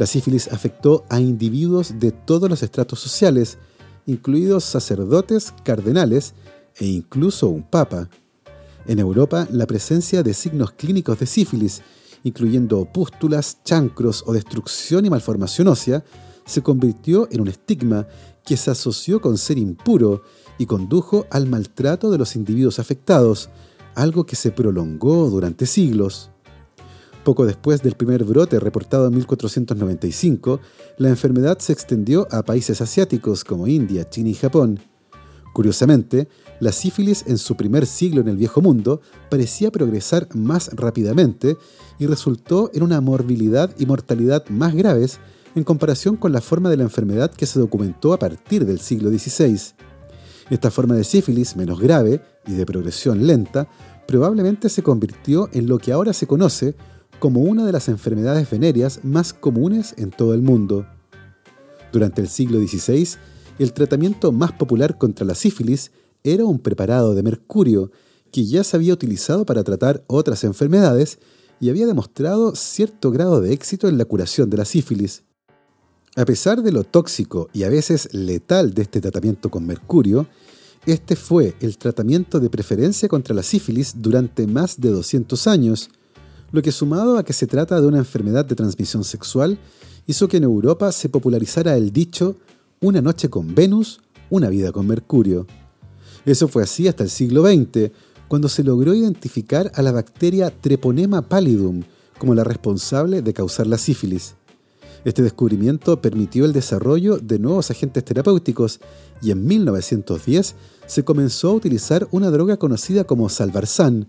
La 0.00 0.06
sífilis 0.06 0.48
afectó 0.48 1.04
a 1.10 1.20
individuos 1.20 2.00
de 2.00 2.10
todos 2.10 2.48
los 2.48 2.62
estratos 2.62 3.00
sociales, 3.00 3.58
incluidos 4.06 4.64
sacerdotes, 4.64 5.52
cardenales 5.62 6.32
e 6.76 6.86
incluso 6.86 7.48
un 7.48 7.62
papa. 7.62 8.08
En 8.86 8.98
Europa, 8.98 9.46
la 9.50 9.66
presencia 9.66 10.22
de 10.22 10.32
signos 10.32 10.70
clínicos 10.70 11.18
de 11.18 11.26
sífilis, 11.26 11.82
incluyendo 12.24 12.86
pústulas, 12.86 13.58
chancros 13.62 14.24
o 14.26 14.32
destrucción 14.32 15.04
y 15.04 15.10
malformación 15.10 15.68
ósea, 15.68 16.02
se 16.46 16.62
convirtió 16.62 17.28
en 17.30 17.42
un 17.42 17.48
estigma 17.48 18.08
que 18.42 18.56
se 18.56 18.70
asoció 18.70 19.20
con 19.20 19.36
ser 19.36 19.58
impuro 19.58 20.22
y 20.56 20.64
condujo 20.64 21.26
al 21.28 21.46
maltrato 21.46 22.10
de 22.10 22.16
los 22.16 22.36
individuos 22.36 22.78
afectados, 22.78 23.50
algo 23.94 24.24
que 24.24 24.34
se 24.34 24.50
prolongó 24.50 25.28
durante 25.28 25.66
siglos. 25.66 26.30
Poco 27.30 27.46
después 27.46 27.80
del 27.80 27.94
primer 27.94 28.24
brote 28.24 28.58
reportado 28.58 29.06
en 29.06 29.14
1495, 29.14 30.58
la 30.98 31.10
enfermedad 31.10 31.58
se 31.60 31.72
extendió 31.72 32.26
a 32.32 32.42
países 32.42 32.80
asiáticos 32.80 33.44
como 33.44 33.68
India, 33.68 34.10
China 34.10 34.30
y 34.30 34.34
Japón. 34.34 34.80
Curiosamente, 35.52 36.26
la 36.58 36.72
sífilis 36.72 37.24
en 37.28 37.38
su 37.38 37.54
primer 37.54 37.86
siglo 37.86 38.20
en 38.20 38.26
el 38.26 38.36
Viejo 38.36 38.60
Mundo 38.60 39.00
parecía 39.30 39.70
progresar 39.70 40.26
más 40.34 40.70
rápidamente 40.74 41.56
y 42.00 42.08
resultó 42.08 42.72
en 42.74 42.82
una 42.82 43.00
morbilidad 43.00 43.72
y 43.78 43.86
mortalidad 43.86 44.48
más 44.48 44.74
graves 44.74 45.20
en 45.54 45.62
comparación 45.62 46.16
con 46.16 46.32
la 46.32 46.40
forma 46.40 46.68
de 46.68 46.78
la 46.78 46.82
enfermedad 46.82 47.30
que 47.30 47.46
se 47.46 47.60
documentó 47.60 48.12
a 48.12 48.18
partir 48.18 48.66
del 48.66 48.80
siglo 48.80 49.08
XVI. 49.08 49.56
Esta 50.50 50.72
forma 50.72 50.96
de 50.96 51.04
sífilis, 51.04 51.54
menos 51.54 51.78
grave 51.78 52.22
y 52.48 52.54
de 52.54 52.66
progresión 52.66 53.24
lenta, 53.24 53.68
probablemente 54.08 54.68
se 54.68 54.82
convirtió 54.82 55.48
en 55.52 55.68
lo 55.68 55.78
que 55.78 55.92
ahora 55.92 56.12
se 56.12 56.26
conoce 56.26 56.74
como 57.20 57.42
una 57.42 57.64
de 57.64 57.72
las 57.72 57.88
enfermedades 57.88 58.50
venéreas 58.50 59.04
más 59.04 59.32
comunes 59.32 59.94
en 59.98 60.10
todo 60.10 60.34
el 60.34 60.42
mundo. 60.42 60.86
Durante 61.92 62.20
el 62.20 62.28
siglo 62.28 62.58
XVI, 62.58 63.16
el 63.58 63.72
tratamiento 63.72 64.32
más 64.32 64.52
popular 64.52 64.98
contra 64.98 65.26
la 65.26 65.34
sífilis 65.34 65.92
era 66.24 66.44
un 66.44 66.58
preparado 66.58 67.14
de 67.14 67.22
mercurio 67.22 67.92
que 68.32 68.46
ya 68.46 68.64
se 68.64 68.76
había 68.76 68.94
utilizado 68.94 69.44
para 69.44 69.62
tratar 69.62 70.02
otras 70.06 70.44
enfermedades 70.44 71.18
y 71.60 71.68
había 71.68 71.86
demostrado 71.86 72.54
cierto 72.56 73.10
grado 73.10 73.40
de 73.40 73.52
éxito 73.52 73.86
en 73.88 73.98
la 73.98 74.06
curación 74.06 74.48
de 74.48 74.56
la 74.56 74.64
sífilis. 74.64 75.24
A 76.16 76.24
pesar 76.24 76.62
de 76.62 76.72
lo 76.72 76.84
tóxico 76.84 77.48
y 77.52 77.64
a 77.64 77.68
veces 77.68 78.08
letal 78.12 78.72
de 78.72 78.82
este 78.82 79.00
tratamiento 79.00 79.50
con 79.50 79.66
mercurio, 79.66 80.26
este 80.86 81.14
fue 81.14 81.54
el 81.60 81.76
tratamiento 81.76 82.40
de 82.40 82.48
preferencia 82.48 83.08
contra 83.08 83.34
la 83.34 83.42
sífilis 83.42 83.94
durante 83.96 84.46
más 84.46 84.80
de 84.80 84.88
200 84.88 85.46
años, 85.46 85.90
lo 86.52 86.62
que 86.62 86.72
sumado 86.72 87.18
a 87.18 87.24
que 87.24 87.32
se 87.32 87.46
trata 87.46 87.80
de 87.80 87.86
una 87.86 87.98
enfermedad 87.98 88.44
de 88.44 88.54
transmisión 88.54 89.04
sexual, 89.04 89.58
hizo 90.06 90.28
que 90.28 90.38
en 90.38 90.44
Europa 90.44 90.90
se 90.92 91.08
popularizara 91.08 91.76
el 91.76 91.92
dicho 91.92 92.36
una 92.80 93.00
noche 93.00 93.28
con 93.28 93.54
Venus, 93.54 94.00
una 94.30 94.48
vida 94.48 94.72
con 94.72 94.86
Mercurio. 94.86 95.46
Eso 96.24 96.48
fue 96.48 96.62
así 96.62 96.88
hasta 96.88 97.04
el 97.04 97.10
siglo 97.10 97.42
XX, 97.42 97.90
cuando 98.28 98.48
se 98.48 98.62
logró 98.62 98.94
identificar 98.94 99.72
a 99.74 99.82
la 99.82 99.92
bacteria 99.92 100.50
Treponema 100.50 101.22
pallidum 101.22 101.82
como 102.18 102.34
la 102.34 102.44
responsable 102.44 103.22
de 103.22 103.32
causar 103.32 103.66
la 103.66 103.78
sífilis. 103.78 104.34
Este 105.04 105.22
descubrimiento 105.22 106.00
permitió 106.02 106.44
el 106.44 106.52
desarrollo 106.52 107.16
de 107.16 107.38
nuevos 107.38 107.70
agentes 107.70 108.04
terapéuticos 108.04 108.80
y 109.22 109.30
en 109.30 109.46
1910 109.46 110.54
se 110.86 111.04
comenzó 111.04 111.50
a 111.50 111.54
utilizar 111.54 112.06
una 112.10 112.30
droga 112.30 112.58
conocida 112.58 113.04
como 113.04 113.28
salvarsan, 113.30 114.08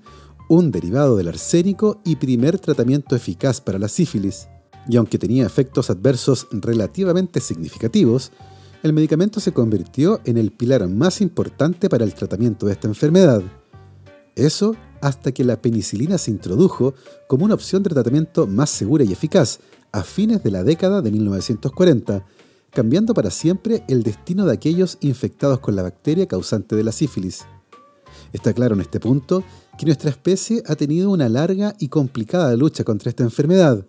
un 0.52 0.70
derivado 0.70 1.16
del 1.16 1.30
arsénico 1.30 2.02
y 2.04 2.18
primer 2.18 2.60
tratamiento 2.60 3.16
eficaz 3.16 3.62
para 3.62 3.80
la 3.80 3.88
sífilis. 3.88 4.50
Y 4.86 4.98
aunque 4.98 5.18
tenía 5.18 5.46
efectos 5.46 5.90
adversos 5.90 6.46
relativamente 6.52 7.40
significativos, 7.40 8.34
el 8.84 8.92
medicamento 8.92 9.40
se 9.40 9.54
convirtió 9.54 10.20
en 10.26 10.38
el 10.38 10.52
pilar 10.52 10.86
más 10.90 11.22
importante 11.22 11.88
para 11.88 12.04
el 12.04 12.14
tratamiento 12.14 12.66
de 12.66 12.74
esta 12.74 12.90
enfermedad. 12.90 13.42
Eso 14.36 14.76
hasta 15.00 15.32
que 15.32 15.46
la 15.46 15.62
penicilina 15.62 16.18
se 16.18 16.32
introdujo 16.32 16.96
como 17.30 17.46
una 17.46 17.54
opción 17.54 17.82
de 17.82 17.92
tratamiento 17.92 18.46
más 18.46 18.70
segura 18.70 19.06
y 19.06 19.14
eficaz 19.14 19.60
a 19.94 20.04
fines 20.04 20.44
de 20.44 20.52
la 20.52 20.66
década 20.66 21.02
de 21.02 21.12
1940, 21.12 22.26
cambiando 22.72 23.14
para 23.14 23.32
siempre 23.32 23.86
el 23.88 24.04
destino 24.04 24.46
de 24.46 24.52
aquellos 24.52 24.98
infectados 25.00 25.62
con 25.62 25.78
la 25.78 25.84
bacteria 25.84 26.28
causante 26.28 26.76
de 26.76 26.84
la 26.84 26.92
sífilis. 26.92 27.46
Está 28.34 28.54
claro 28.54 28.76
en 28.76 28.82
este 28.82 29.00
punto 29.00 29.44
que 29.78 29.86
nuestra 29.86 30.10
especie 30.10 30.64
ha 30.68 30.76
tenido 30.76 31.10
una 31.10 31.28
larga 31.30 31.76
y 31.80 31.90
complicada 31.90 32.56
lucha 32.56 32.84
contra 32.84 33.10
esta 33.10 33.24
enfermedad, 33.24 33.86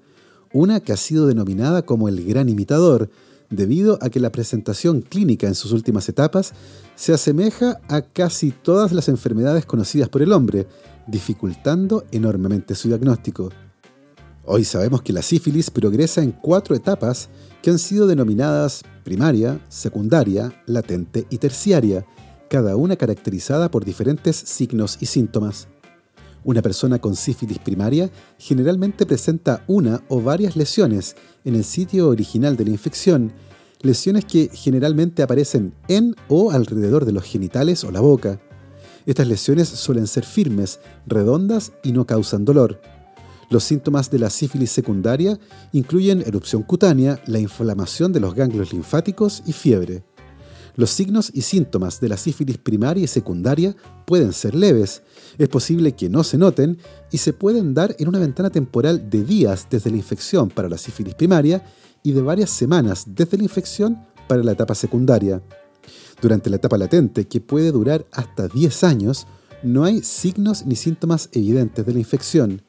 una 0.53 0.81
que 0.81 0.93
ha 0.93 0.97
sido 0.97 1.27
denominada 1.27 1.83
como 1.83 2.09
el 2.09 2.25
gran 2.25 2.49
imitador, 2.49 3.09
debido 3.51 3.99
a 4.01 4.09
que 4.09 4.21
la 4.21 4.33
presentación 4.33 5.03
clínica 5.03 5.47
en 5.47 5.55
sus 5.55 5.73
últimas 5.73 6.09
etapas 6.09 6.55
se 6.95 7.13
asemeja 7.13 7.81
a 7.89 8.01
casi 8.03 8.51
todas 8.51 8.93
las 8.93 9.09
enfermedades 9.09 9.67
conocidas 9.67 10.09
por 10.09 10.23
el 10.23 10.33
hombre, 10.33 10.67
dificultando 11.07 12.05
enormemente 12.11 12.75
su 12.75 12.89
diagnóstico. 12.89 13.51
Hoy 14.45 14.65
sabemos 14.65 15.03
que 15.03 15.13
la 15.13 15.23
sífilis 15.23 15.71
progresa 15.71 16.23
en 16.23 16.33
cuatro 16.33 16.75
etapas 16.75 17.29
que 17.63 17.71
han 17.71 17.79
sido 17.79 18.07
denominadas 18.07 18.83
primaria, 19.05 19.61
secundaria, 19.69 20.63
latente 20.67 21.27
y 21.31 21.39
terciaria, 21.39 22.05
cada 22.53 22.77
una 22.77 22.97
caracterizada 22.97 23.71
por 23.71 23.83
diferentes 23.83 24.37
signos 24.37 24.99
y 25.01 25.07
síntomas. 25.07 25.69
Una 26.45 26.61
persona 26.61 26.99
con 26.99 27.17
sífilis 27.17 27.59
primaria 27.59 28.11
generalmente 28.37 29.07
presenta 29.07 29.65
una 29.69 30.05
o 30.11 30.21
varias 30.21 30.55
lesiones 30.55 31.17
en 31.47 31.55
el 31.55 31.65
sitio 31.65 32.11
original 32.11 32.59
de 32.59 32.67
la 32.67 32.71
infección, 32.73 33.33
lesiones 33.81 34.27
que 34.27 34.51
generalmente 34.53 35.23
aparecen 35.23 35.73
en 35.89 36.15
o 36.29 36.51
alrededor 36.51 37.07
de 37.07 37.13
los 37.13 37.25
genitales 37.25 37.85
o 37.85 37.91
la 37.91 38.01
boca. 38.01 38.39
Estas 39.07 39.29
lesiones 39.29 39.69
suelen 39.69 40.07
ser 40.07 40.27
firmes, 40.27 40.79
redondas 41.07 41.73
y 41.83 41.93
no 41.93 42.07
causan 42.07 42.45
dolor. 42.45 42.83
Los 43.49 43.65
síntomas 43.65 44.11
de 44.11 44.19
la 44.19 44.29
sífilis 44.29 44.73
secundaria 44.73 45.41
incluyen 45.73 46.21
erupción 46.27 46.65
cutánea, 46.65 47.19
la 47.25 47.39
inflamación 47.39 48.13
de 48.13 48.21
los 48.21 48.35
ganglios 48.35 48.75
linfáticos 48.75 49.43
y 49.47 49.55
fiebre. 49.55 50.05
Los 50.75 50.91
signos 50.91 51.31
y 51.35 51.43
síntomas 51.43 52.01
de 52.01 52.09
la 52.09 52.17
sífilis 52.17 52.57
primaria 52.57 53.05
y 53.05 53.07
secundaria 53.07 53.77
pueden 54.07 54.33
ser 54.33 54.55
leves, 54.55 55.03
es 55.39 55.49
posible 55.49 55.93
que 55.93 56.09
no 56.09 56.25
se 56.25 56.39
noten 56.39 56.79
y 57.11 57.19
se 57.19 57.33
pueden 57.33 57.75
dar 57.75 57.95
en 57.99 58.09
una 58.09 58.19
ventana 58.19 58.51
temporal 58.51 59.11
de 59.11 59.25
días 59.25 59.67
desde 59.71 59.91
la 59.91 59.99
infección 59.99 60.49
para 60.49 60.69
la 60.69 60.79
sífilis 60.79 61.15
primaria 61.15 61.63
y 62.03 62.13
de 62.13 62.23
varias 62.23 62.51
semanas 62.51 63.05
desde 63.07 63.37
la 63.37 63.45
infección 63.45 63.99
para 64.29 64.43
la 64.43 64.53
etapa 64.53 64.75
secundaria. 64.75 65.43
Durante 66.21 66.49
la 66.49 66.57
etapa 66.57 66.79
latente, 66.79 67.27
que 67.27 67.41
puede 67.41 67.73
durar 67.73 68.07
hasta 68.13 68.49
10 68.49 68.85
años, 68.85 69.27
no 69.63 69.85
hay 69.85 70.03
signos 70.03 70.65
ni 70.65 70.77
síntomas 70.77 71.29
evidentes 71.33 71.85
de 71.85 71.93
la 71.93 71.99
infección. 71.99 72.63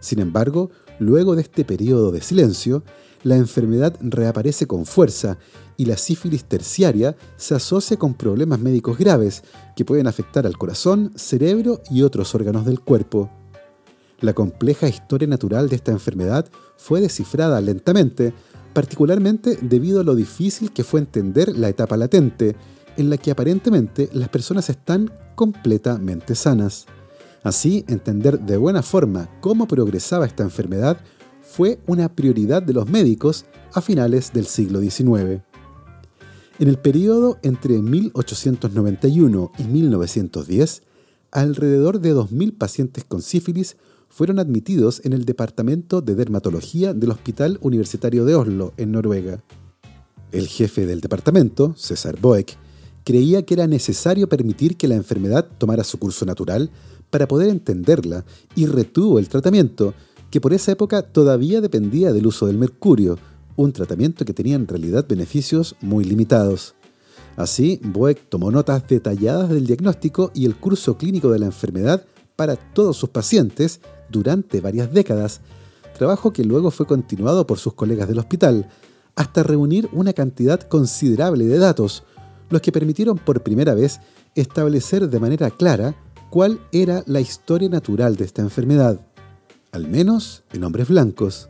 Sin 0.00 0.18
embargo, 0.18 0.70
luego 0.98 1.34
de 1.34 1.42
este 1.42 1.64
periodo 1.64 2.12
de 2.12 2.20
silencio, 2.20 2.84
la 3.22 3.36
enfermedad 3.36 3.96
reaparece 4.00 4.66
con 4.66 4.86
fuerza 4.86 5.38
y 5.76 5.84
la 5.84 5.96
sífilis 5.96 6.44
terciaria 6.44 7.16
se 7.36 7.54
asocia 7.54 7.96
con 7.96 8.14
problemas 8.14 8.60
médicos 8.60 8.98
graves 8.98 9.42
que 9.76 9.84
pueden 9.84 10.06
afectar 10.06 10.46
al 10.46 10.58
corazón, 10.58 11.12
cerebro 11.16 11.80
y 11.90 12.02
otros 12.02 12.34
órganos 12.34 12.66
del 12.66 12.80
cuerpo. 12.80 13.30
La 14.20 14.32
compleja 14.34 14.88
historia 14.88 15.26
natural 15.26 15.68
de 15.68 15.76
esta 15.76 15.90
enfermedad 15.90 16.48
fue 16.76 17.00
descifrada 17.00 17.60
lentamente, 17.60 18.32
particularmente 18.72 19.58
debido 19.60 20.00
a 20.00 20.04
lo 20.04 20.14
difícil 20.14 20.72
que 20.72 20.84
fue 20.84 21.00
entender 21.00 21.56
la 21.56 21.68
etapa 21.68 21.96
latente, 21.96 22.54
en 22.96 23.10
la 23.10 23.16
que 23.16 23.30
aparentemente 23.30 24.08
las 24.12 24.28
personas 24.28 24.68
están 24.70 25.10
completamente 25.34 26.34
sanas. 26.34 26.86
Así, 27.42 27.84
entender 27.88 28.38
de 28.38 28.56
buena 28.56 28.82
forma 28.82 29.28
cómo 29.40 29.66
progresaba 29.66 30.26
esta 30.26 30.44
enfermedad 30.44 30.98
fue 31.52 31.78
una 31.86 32.08
prioridad 32.08 32.62
de 32.62 32.72
los 32.72 32.88
médicos 32.88 33.44
a 33.74 33.82
finales 33.82 34.32
del 34.32 34.46
siglo 34.46 34.80
XIX. 34.80 35.42
En 36.58 36.68
el 36.68 36.78
periodo 36.78 37.38
entre 37.42 37.82
1891 37.82 39.52
y 39.58 39.64
1910, 39.64 40.82
alrededor 41.30 42.00
de 42.00 42.14
2.000 42.14 42.56
pacientes 42.56 43.04
con 43.04 43.20
sífilis 43.20 43.76
fueron 44.08 44.38
admitidos 44.38 45.02
en 45.04 45.12
el 45.12 45.26
Departamento 45.26 46.00
de 46.00 46.14
Dermatología 46.14 46.94
del 46.94 47.10
Hospital 47.10 47.58
Universitario 47.60 48.24
de 48.24 48.34
Oslo, 48.34 48.72
en 48.78 48.92
Noruega. 48.92 49.42
El 50.30 50.48
jefe 50.48 50.86
del 50.86 51.02
departamento, 51.02 51.74
César 51.76 52.18
Boeck, 52.18 52.56
creía 53.04 53.42
que 53.42 53.52
era 53.52 53.66
necesario 53.66 54.26
permitir 54.26 54.78
que 54.78 54.88
la 54.88 54.94
enfermedad 54.94 55.46
tomara 55.58 55.84
su 55.84 55.98
curso 55.98 56.24
natural 56.24 56.70
para 57.10 57.28
poder 57.28 57.50
entenderla 57.50 58.24
y 58.54 58.64
retuvo 58.64 59.18
el 59.18 59.28
tratamiento, 59.28 59.92
que 60.32 60.40
por 60.40 60.54
esa 60.54 60.72
época 60.72 61.02
todavía 61.02 61.60
dependía 61.60 62.10
del 62.10 62.26
uso 62.26 62.46
del 62.46 62.56
mercurio, 62.56 63.18
un 63.54 63.70
tratamiento 63.70 64.24
que 64.24 64.32
tenía 64.32 64.56
en 64.56 64.66
realidad 64.66 65.06
beneficios 65.06 65.76
muy 65.82 66.04
limitados. 66.04 66.74
Así, 67.36 67.78
Boeck 67.84 68.30
tomó 68.30 68.50
notas 68.50 68.88
detalladas 68.88 69.50
del 69.50 69.66
diagnóstico 69.66 70.30
y 70.34 70.46
el 70.46 70.56
curso 70.56 70.96
clínico 70.96 71.30
de 71.30 71.38
la 71.38 71.46
enfermedad 71.46 72.06
para 72.34 72.56
todos 72.56 72.96
sus 72.96 73.10
pacientes 73.10 73.82
durante 74.08 74.62
varias 74.62 74.90
décadas, 74.90 75.42
trabajo 75.98 76.32
que 76.32 76.44
luego 76.44 76.70
fue 76.70 76.86
continuado 76.86 77.46
por 77.46 77.58
sus 77.58 77.74
colegas 77.74 78.08
del 78.08 78.18
hospital, 78.18 78.70
hasta 79.14 79.42
reunir 79.42 79.90
una 79.92 80.14
cantidad 80.14 80.60
considerable 80.62 81.44
de 81.44 81.58
datos, 81.58 82.04
los 82.48 82.62
que 82.62 82.72
permitieron 82.72 83.18
por 83.18 83.42
primera 83.42 83.74
vez 83.74 84.00
establecer 84.34 85.10
de 85.10 85.20
manera 85.20 85.50
clara 85.50 85.94
cuál 86.30 86.58
era 86.72 87.04
la 87.06 87.20
historia 87.20 87.68
natural 87.68 88.16
de 88.16 88.24
esta 88.24 88.40
enfermedad, 88.40 88.98
al 89.72 89.88
menos 89.88 90.44
en 90.52 90.64
hombres 90.64 90.88
blancos. 90.88 91.48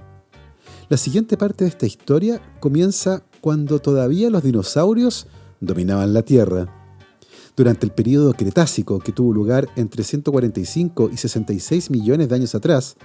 La 0.88 0.96
siguiente 0.96 1.36
parte 1.36 1.64
de 1.64 1.70
esta 1.70 1.86
historia 1.86 2.40
comienza 2.60 3.24
cuando 3.40 3.80
todavía 3.80 4.30
los 4.30 4.44
dinosaurios 4.44 5.26
dominaban 5.60 6.12
la 6.12 6.22
Tierra. 6.22 6.72
Durante 7.56 7.84
el 7.84 7.90
período 7.90 8.32
Cretácico, 8.34 9.00
que 9.00 9.10
tuvo 9.10 9.32
lugar 9.32 9.68
entre 9.74 10.04
145 10.04 11.10
y 11.12 11.16
66 11.16 11.90
millones 11.90 12.28
de 12.28 12.34
años 12.36 12.54
atrás, 12.54 12.96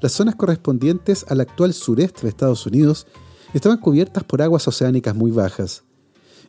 las 0.00 0.12
zonas 0.12 0.36
correspondientes 0.36 1.26
al 1.28 1.40
actual 1.40 1.74
sureste 1.74 2.22
de 2.22 2.28
Estados 2.28 2.64
Unidos 2.64 3.08
estaban 3.52 3.78
cubiertas 3.78 4.22
por 4.22 4.40
aguas 4.40 4.68
oceánicas 4.68 5.16
muy 5.16 5.32
bajas. 5.32 5.82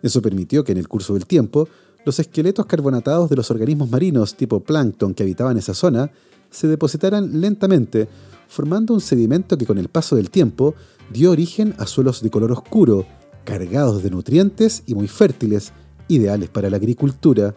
Eso 0.03 0.21
permitió 0.21 0.63
que 0.63 0.73
en 0.73 0.77
el 0.77 0.87
curso 0.87 1.15
del 1.15 1.25
tiempo, 1.25 1.67
los 2.05 2.19
esqueletos 2.19 2.67
carbonatados 2.67 3.31
de 3.31 3.35
los 3.35 3.49
organismos 3.49 3.89
marinos 3.89 4.35
tipo 4.35 4.59
plancton 4.59 5.15
que 5.15 5.23
habitaban 5.23 5.57
esa 5.57 5.73
zona 5.73 6.11
se 6.51 6.67
depositaran 6.67 7.41
lentamente, 7.41 8.07
formando 8.47 8.93
un 8.93 9.01
sedimento 9.01 9.57
que 9.57 9.65
con 9.65 9.77
el 9.77 9.89
paso 9.89 10.15
del 10.15 10.29
tiempo 10.29 10.75
dio 11.11 11.31
origen 11.31 11.73
a 11.77 11.87
suelos 11.87 12.21
de 12.21 12.29
color 12.29 12.51
oscuro, 12.51 13.05
cargados 13.43 14.03
de 14.03 14.11
nutrientes 14.11 14.83
y 14.85 14.93
muy 14.93 15.07
fértiles, 15.07 15.73
ideales 16.07 16.49
para 16.49 16.69
la 16.69 16.77
agricultura. 16.77 17.55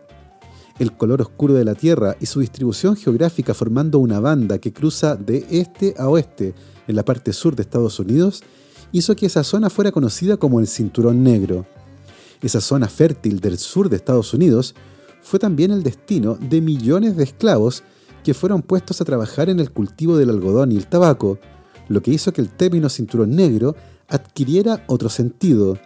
El 0.78 0.96
color 0.96 1.20
oscuro 1.22 1.54
de 1.54 1.64
la 1.64 1.74
Tierra 1.74 2.16
y 2.20 2.26
su 2.26 2.40
distribución 2.40 2.96
geográfica 2.96 3.54
formando 3.54 3.98
una 3.98 4.20
banda 4.20 4.58
que 4.58 4.72
cruza 4.72 5.16
de 5.16 5.46
este 5.50 5.94
a 5.98 6.08
oeste 6.08 6.54
en 6.88 6.96
la 6.96 7.04
parte 7.04 7.32
sur 7.32 7.54
de 7.54 7.62
Estados 7.62 7.98
Unidos 7.98 8.42
hizo 8.92 9.16
que 9.16 9.26
esa 9.26 9.44
zona 9.44 9.70
fuera 9.70 9.92
conocida 9.92 10.36
como 10.36 10.60
el 10.60 10.66
Cinturón 10.66 11.22
Negro. 11.22 11.66
Esa 12.42 12.60
zona 12.60 12.88
fértil 12.88 13.40
del 13.40 13.58
sur 13.58 13.88
de 13.88 13.96
Estados 13.96 14.34
Unidos 14.34 14.74
fue 15.22 15.38
también 15.38 15.70
el 15.70 15.82
destino 15.82 16.36
de 16.38 16.60
millones 16.60 17.16
de 17.16 17.24
esclavos 17.24 17.82
que 18.24 18.34
fueron 18.34 18.62
puestos 18.62 19.00
a 19.00 19.04
trabajar 19.04 19.48
en 19.48 19.60
el 19.60 19.70
cultivo 19.70 20.16
del 20.16 20.30
algodón 20.30 20.72
y 20.72 20.76
el 20.76 20.88
tabaco, 20.88 21.38
lo 21.88 22.02
que 22.02 22.10
hizo 22.10 22.32
que 22.32 22.40
el 22.40 22.48
término 22.48 22.88
cinturón 22.88 23.30
negro 23.36 23.76
adquiriera 24.08 24.84
otro 24.88 25.08
sentido. 25.08 25.78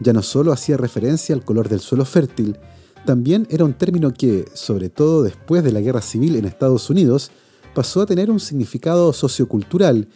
Ya 0.00 0.12
no 0.12 0.22
solo 0.22 0.52
hacía 0.52 0.76
referencia 0.76 1.34
al 1.34 1.44
color 1.44 1.68
del 1.68 1.80
suelo 1.80 2.04
fértil, 2.04 2.58
también 3.06 3.46
era 3.48 3.64
un 3.64 3.74
término 3.74 4.12
que, 4.12 4.44
sobre 4.52 4.90
todo 4.90 5.22
después 5.22 5.64
de 5.64 5.72
la 5.72 5.80
guerra 5.80 6.02
civil 6.02 6.36
en 6.36 6.44
Estados 6.44 6.90
Unidos, 6.90 7.30
pasó 7.74 8.02
a 8.02 8.06
tener 8.06 8.30
un 8.30 8.40
significado 8.40 9.12
sociocultural 9.12 10.08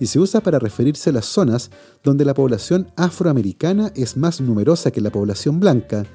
y 0.00 0.06
se 0.06 0.18
usa 0.18 0.40
para 0.40 0.58
referirse 0.58 1.10
a 1.10 1.12
las 1.12 1.26
zonas 1.26 1.70
donde 2.02 2.24
la 2.24 2.34
población 2.34 2.90
afroamericana 2.96 3.92
es 3.94 4.16
más 4.16 4.40
numerosa 4.40 4.90
que 4.90 5.02
la 5.02 5.10
población 5.10 5.60
blanca, 5.60 6.06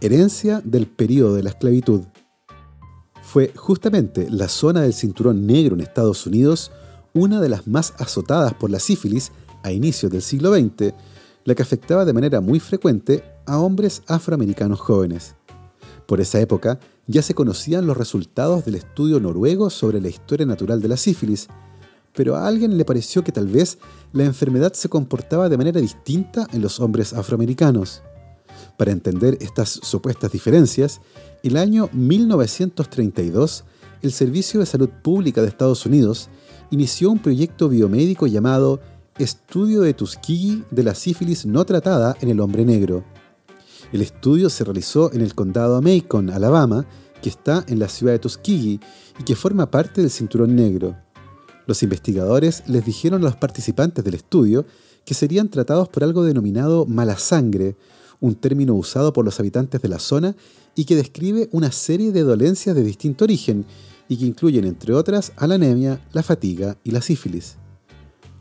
herencia 0.00 0.62
del 0.64 0.86
período 0.86 1.34
de 1.34 1.42
la 1.42 1.50
esclavitud. 1.50 2.02
Fue 3.34 3.52
justamente 3.56 4.30
la 4.30 4.48
zona 4.48 4.82
del 4.82 4.94
cinturón 4.94 5.44
negro 5.44 5.74
en 5.74 5.80
Estados 5.80 6.24
Unidos 6.24 6.70
una 7.14 7.40
de 7.40 7.48
las 7.48 7.66
más 7.66 7.92
azotadas 7.98 8.54
por 8.54 8.70
la 8.70 8.78
sífilis 8.78 9.32
a 9.64 9.72
inicios 9.72 10.12
del 10.12 10.22
siglo 10.22 10.54
XX, 10.54 10.94
la 11.42 11.56
que 11.56 11.62
afectaba 11.62 12.04
de 12.04 12.12
manera 12.12 12.40
muy 12.40 12.60
frecuente 12.60 13.24
a 13.44 13.58
hombres 13.58 14.04
afroamericanos 14.06 14.78
jóvenes. 14.78 15.34
Por 16.06 16.20
esa 16.20 16.38
época 16.38 16.78
ya 17.08 17.22
se 17.22 17.34
conocían 17.34 17.88
los 17.88 17.96
resultados 17.96 18.64
del 18.64 18.76
estudio 18.76 19.18
noruego 19.18 19.68
sobre 19.68 20.00
la 20.00 20.10
historia 20.10 20.46
natural 20.46 20.80
de 20.80 20.86
la 20.86 20.96
sífilis, 20.96 21.48
pero 22.12 22.36
a 22.36 22.46
alguien 22.46 22.78
le 22.78 22.84
pareció 22.84 23.24
que 23.24 23.32
tal 23.32 23.48
vez 23.48 23.78
la 24.12 24.22
enfermedad 24.22 24.74
se 24.74 24.88
comportaba 24.88 25.48
de 25.48 25.58
manera 25.58 25.80
distinta 25.80 26.46
en 26.52 26.62
los 26.62 26.78
hombres 26.78 27.12
afroamericanos. 27.12 28.00
Para 28.76 28.92
entender 28.92 29.38
estas 29.40 29.68
supuestas 29.70 30.32
diferencias, 30.32 31.00
el 31.42 31.56
año 31.56 31.88
1932, 31.92 33.64
el 34.02 34.12
Servicio 34.12 34.60
de 34.60 34.66
Salud 34.66 34.88
Pública 35.02 35.42
de 35.42 35.48
Estados 35.48 35.86
Unidos 35.86 36.28
inició 36.70 37.10
un 37.10 37.18
proyecto 37.18 37.68
biomédico 37.68 38.26
llamado 38.26 38.80
Estudio 39.18 39.82
de 39.82 39.94
Tuskegee 39.94 40.64
de 40.70 40.82
la 40.82 40.94
sífilis 40.94 41.46
no 41.46 41.64
tratada 41.64 42.16
en 42.20 42.30
el 42.30 42.40
hombre 42.40 42.64
negro. 42.64 43.04
El 43.92 44.02
estudio 44.02 44.50
se 44.50 44.64
realizó 44.64 45.12
en 45.12 45.20
el 45.20 45.34
condado 45.34 45.80
Macon, 45.80 46.30
Alabama, 46.30 46.84
que 47.22 47.28
está 47.28 47.64
en 47.68 47.78
la 47.78 47.88
ciudad 47.88 48.12
de 48.12 48.18
Tuskegee 48.18 48.80
y 49.18 49.22
que 49.24 49.36
forma 49.36 49.70
parte 49.70 50.00
del 50.00 50.10
Cinturón 50.10 50.56
Negro. 50.56 50.96
Los 51.66 51.82
investigadores 51.82 52.64
les 52.66 52.84
dijeron 52.84 53.22
a 53.22 53.24
los 53.24 53.36
participantes 53.36 54.04
del 54.04 54.14
estudio 54.14 54.66
que 55.04 55.14
serían 55.14 55.48
tratados 55.48 55.88
por 55.88 56.02
algo 56.04 56.24
denominado 56.24 56.86
mala 56.86 57.16
sangre, 57.16 57.76
un 58.20 58.34
término 58.34 58.74
usado 58.74 59.12
por 59.12 59.24
los 59.24 59.38
habitantes 59.40 59.80
de 59.82 59.88
la 59.88 59.98
zona 59.98 60.36
y 60.74 60.84
que 60.84 60.96
describe 60.96 61.48
una 61.52 61.72
serie 61.72 62.12
de 62.12 62.22
dolencias 62.22 62.74
de 62.74 62.82
distinto 62.82 63.24
origen 63.24 63.64
y 64.08 64.16
que 64.16 64.26
incluyen, 64.26 64.64
entre 64.64 64.92
otras, 64.94 65.32
a 65.36 65.46
la 65.46 65.54
anemia, 65.54 66.00
la 66.12 66.22
fatiga 66.22 66.76
y 66.84 66.90
la 66.90 67.00
sífilis. 67.00 67.56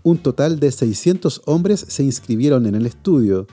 Un 0.04 0.18
total 0.18 0.60
de 0.60 0.72
600 0.72 1.44
hombres 1.46 1.86
se 1.88 2.04
inscribieron 2.04 2.66
en 2.66 2.76
el 2.76 2.86
estudio. 2.86 3.48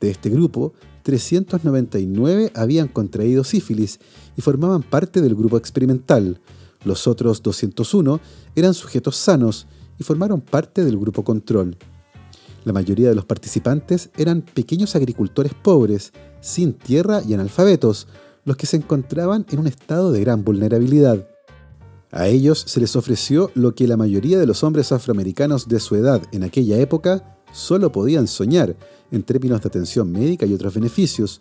De 0.00 0.10
este 0.10 0.30
grupo, 0.30 0.72
399 1.04 2.52
habían 2.54 2.88
contraído 2.88 3.44
sífilis 3.44 4.00
y 4.36 4.42
formaban 4.42 4.82
parte 4.82 5.20
del 5.20 5.34
grupo 5.34 5.56
experimental, 5.56 6.40
los 6.84 7.06
otros 7.06 7.42
201 7.42 8.20
eran 8.56 8.74
sujetos 8.74 9.16
sanos 9.16 9.66
y 9.98 10.04
formaron 10.04 10.40
parte 10.40 10.84
del 10.84 10.98
grupo 10.98 11.22
control. 11.22 11.76
La 12.64 12.72
mayoría 12.72 13.08
de 13.08 13.14
los 13.14 13.24
participantes 13.24 14.10
eran 14.16 14.42
pequeños 14.42 14.94
agricultores 14.94 15.52
pobres, 15.54 16.12
sin 16.40 16.74
tierra 16.74 17.22
y 17.26 17.34
analfabetos, 17.34 18.06
los 18.44 18.56
que 18.56 18.66
se 18.66 18.76
encontraban 18.76 19.46
en 19.50 19.58
un 19.58 19.66
estado 19.66 20.12
de 20.12 20.20
gran 20.20 20.44
vulnerabilidad. 20.44 21.26
A 22.10 22.28
ellos 22.28 22.64
se 22.66 22.80
les 22.80 22.94
ofreció 22.94 23.50
lo 23.54 23.74
que 23.74 23.88
la 23.88 23.96
mayoría 23.96 24.38
de 24.38 24.46
los 24.46 24.62
hombres 24.62 24.92
afroamericanos 24.92 25.68
de 25.68 25.80
su 25.80 25.96
edad 25.96 26.22
en 26.30 26.44
aquella 26.44 26.78
época 26.78 27.38
solo 27.52 27.90
podían 27.90 28.26
soñar 28.26 28.76
en 29.10 29.22
términos 29.22 29.62
de 29.62 29.68
atención 29.68 30.10
médica 30.12 30.46
y 30.46 30.54
otros 30.54 30.74
beneficios, 30.74 31.40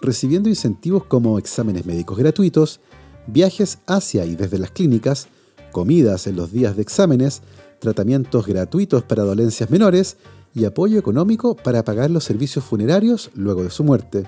recibiendo 0.00 0.48
incentivos 0.48 1.04
como 1.04 1.38
exámenes 1.38 1.86
médicos 1.86 2.18
gratuitos, 2.18 2.80
viajes 3.26 3.78
hacia 3.86 4.24
y 4.24 4.36
desde 4.36 4.58
las 4.58 4.70
clínicas, 4.70 5.28
comidas 5.70 6.26
en 6.26 6.36
los 6.36 6.52
días 6.52 6.76
de 6.76 6.82
exámenes, 6.82 7.42
tratamientos 7.80 8.46
gratuitos 8.46 9.02
para 9.02 9.24
dolencias 9.24 9.70
menores 9.70 10.16
y 10.54 10.64
apoyo 10.64 10.98
económico 10.98 11.56
para 11.56 11.84
pagar 11.84 12.10
los 12.10 12.24
servicios 12.24 12.64
funerarios 12.64 13.30
luego 13.34 13.62
de 13.62 13.70
su 13.70 13.84
muerte. 13.84 14.24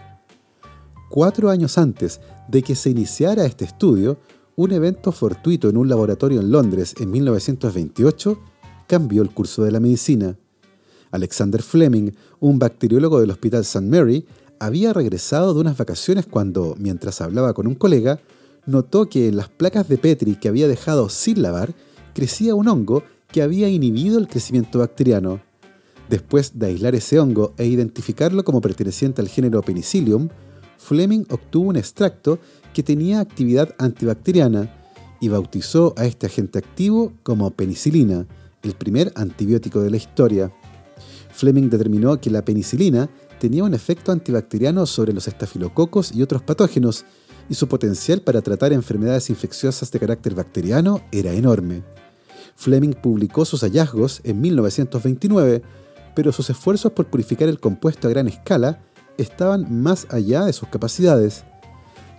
Cuatro 1.11 1.51
años 1.51 1.79
antes 1.79 2.21
de 2.49 2.63
que 2.63 2.75
se 2.75 2.91
iniciara 2.91 3.45
este 3.45 3.65
estudio, 3.65 4.19
un 4.57 4.73
evento 4.73 5.13
fortuito 5.13 5.69
en 5.69 5.77
un 5.77 5.89
laboratorio 5.89 6.41
en 6.41 6.51
Londres 6.51 6.95
en 6.99 7.11
1928 7.11 8.39
cambió 8.87 9.23
el 9.23 9.31
curso 9.31 9.65
de 9.65 9.73
la 9.73 9.81
medicina. 9.81 10.37
Alexander 11.11 11.63
Fleming, 11.63 12.11
un 12.41 12.59
bacteriólogo 12.59 13.21
del 13.21 13.31
Hospital 13.31 13.63
St. 13.63 13.87
Mary, 13.87 14.27
había 14.59 14.93
regresado 14.93 15.55
de 15.55 15.61
unas 15.61 15.77
vacaciones 15.77 16.27
cuando, 16.27 16.75
mientras 16.79 17.21
hablaba 17.21 17.55
con 17.55 17.67
un 17.67 17.75
colega, 17.75 18.19
notó 18.67 19.09
que 19.09 19.29
en 19.29 19.37
las 19.37 19.49
placas 19.49 19.89
de 19.89 19.99
Petri 19.99 20.37
que 20.37 20.49
había 20.49 20.69
dejado 20.69 21.09
sin 21.09 21.43
lavar 21.43 21.75
crecía 22.15 22.55
un 22.55 22.69
hongo 22.69 23.03
que 23.31 23.43
había 23.43 23.69
inhibido 23.69 24.19
el 24.19 24.29
crecimiento 24.29 24.79
bacteriano. 24.79 25.41
Después 26.09 26.59
de 26.59 26.67
aislar 26.67 26.95
ese 26.95 27.19
hongo 27.19 27.55
e 27.57 27.67
identificarlo 27.67 28.45
como 28.45 28.61
perteneciente 28.61 29.23
al 29.23 29.29
género 29.29 29.63
Penicillium, 29.63 30.29
Fleming 30.79 31.25
obtuvo 31.31 31.71
un 31.71 31.77
extracto 31.77 32.39
que 32.75 32.83
tenía 32.83 33.21
actividad 33.21 33.75
antibacteriana 33.79 34.71
y 35.21 35.29
bautizó 35.29 35.95
a 35.97 36.05
este 36.05 36.27
agente 36.27 36.59
activo 36.59 37.15
como 37.23 37.51
penicilina, 37.51 38.27
el 38.63 38.75
primer 38.75 39.13
antibiótico 39.15 39.81
de 39.81 39.91
la 39.91 39.97
historia. 39.97 40.53
Fleming 41.33 41.71
determinó 41.71 42.21
que 42.21 42.31
la 42.31 42.45
penicilina 42.45 43.09
tenía 43.41 43.65
un 43.65 43.75
efecto 43.75 44.13
antibacteriano 44.13 44.87
sobre 44.87 45.13
los 45.13 45.27
estafilococos 45.27 46.15
y 46.15 46.23
otros 46.23 46.43
patógenos, 46.43 47.05
y 47.49 47.55
su 47.55 47.69
potencial 47.69 48.23
para 48.23 48.41
tratar 48.41 48.73
enfermedades 48.73 49.31
infecciosas 49.31 49.91
de 49.91 50.01
carácter 50.01 50.35
bacteriano 50.35 51.03
era 51.13 51.33
enorme. 51.33 51.83
Fleming 52.57 52.93
publicó 52.93 53.45
sus 53.45 53.63
hallazgos 53.63 54.21
en 54.25 54.41
1929, 54.41 55.63
pero 56.15 56.33
sus 56.33 56.51
esfuerzos 56.51 56.93
por 56.93 57.07
purificar 57.07 57.49
el 57.49 57.61
compuesto 57.61 58.09
a 58.09 58.11
gran 58.11 58.29
escala 58.29 58.81
estaban 59.19 59.83
más 59.83 60.07
allá 60.11 60.45
de 60.45 60.53
sus 60.53 60.69
capacidades. 60.69 61.45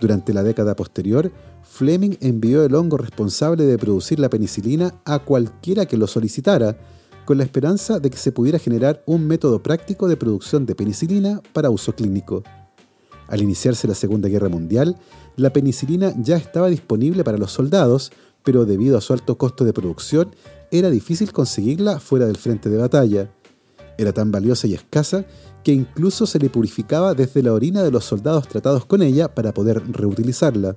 Durante 0.00 0.34
la 0.34 0.42
década 0.42 0.76
posterior, 0.76 1.32
Fleming 1.62 2.16
envió 2.20 2.64
el 2.64 2.74
hongo 2.74 2.96
responsable 2.96 3.64
de 3.64 3.78
producir 3.78 4.18
la 4.18 4.30
penicilina 4.30 4.94
a 5.04 5.18
cualquiera 5.18 5.86
que 5.86 5.96
lo 5.96 6.06
solicitara, 6.06 6.78
con 7.24 7.38
la 7.38 7.44
esperanza 7.44 7.98
de 7.98 8.08
que 8.08 8.16
se 8.16 8.32
pudiera 8.32 8.58
generar 8.58 9.02
un 9.04 9.26
método 9.26 9.62
práctico 9.62 10.06
de 10.08 10.16
producción 10.16 10.64
de 10.64 10.74
penicilina 10.74 11.42
para 11.52 11.70
uso 11.70 11.94
clínico. 11.94 12.44
Al 13.26 13.42
iniciarse 13.42 13.88
la 13.88 13.94
Segunda 13.94 14.28
Guerra 14.28 14.48
Mundial, 14.48 14.96
la 15.36 15.52
penicilina 15.52 16.14
ya 16.16 16.36
estaba 16.36 16.68
disponible 16.68 17.24
para 17.24 17.38
los 17.38 17.52
soldados, 17.52 18.12
pero 18.44 18.64
debido 18.64 18.96
a 18.96 19.00
su 19.00 19.12
alto 19.12 19.36
costo 19.36 19.64
de 19.64 19.72
producción, 19.72 20.30
era 20.70 20.88
difícil 20.88 21.32
conseguirla 21.32 21.98
fuera 21.98 22.26
del 22.26 22.36
frente 22.36 22.70
de 22.70 22.78
batalla. 22.78 23.30
Era 23.98 24.12
tan 24.12 24.30
valiosa 24.30 24.66
y 24.66 24.74
escasa 24.74 25.24
que 25.64 25.72
incluso 25.72 26.26
se 26.26 26.38
le 26.38 26.50
purificaba 26.50 27.14
desde 27.14 27.42
la 27.42 27.52
orina 27.52 27.82
de 27.82 27.90
los 27.90 28.04
soldados 28.04 28.46
tratados 28.48 28.86
con 28.86 29.02
ella 29.02 29.34
para 29.34 29.52
poder 29.52 29.82
reutilizarla. 29.90 30.76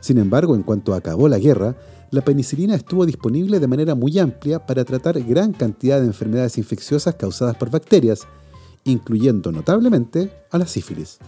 Sin 0.00 0.18
embargo, 0.18 0.54
en 0.54 0.62
cuanto 0.62 0.94
acabó 0.94 1.28
la 1.28 1.38
guerra, 1.38 1.76
la 2.10 2.22
penicilina 2.22 2.74
estuvo 2.74 3.04
disponible 3.04 3.60
de 3.60 3.66
manera 3.66 3.94
muy 3.94 4.18
amplia 4.18 4.64
para 4.64 4.84
tratar 4.84 5.20
gran 5.22 5.52
cantidad 5.52 6.00
de 6.00 6.06
enfermedades 6.06 6.56
infecciosas 6.56 7.16
causadas 7.16 7.56
por 7.56 7.70
bacterias, 7.70 8.26
incluyendo 8.84 9.52
notablemente 9.52 10.32
a 10.50 10.58
la 10.58 10.66
sífilis. 10.66 11.18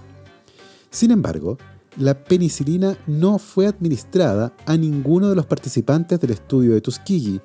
Sin 0.91 1.11
embargo, 1.11 1.59
la 1.97 2.15
penicilina 2.15 2.97
no 3.07 3.39
fue 3.39 3.67
administrada 3.67 4.55
a 4.65 4.77
ninguno 4.77 5.29
de 5.29 5.37
los 5.37 5.47
participantes 5.47 6.19
del 6.19 6.31
estudio 6.31 6.73
de 6.73 6.81
Tuskegee, 6.81 7.41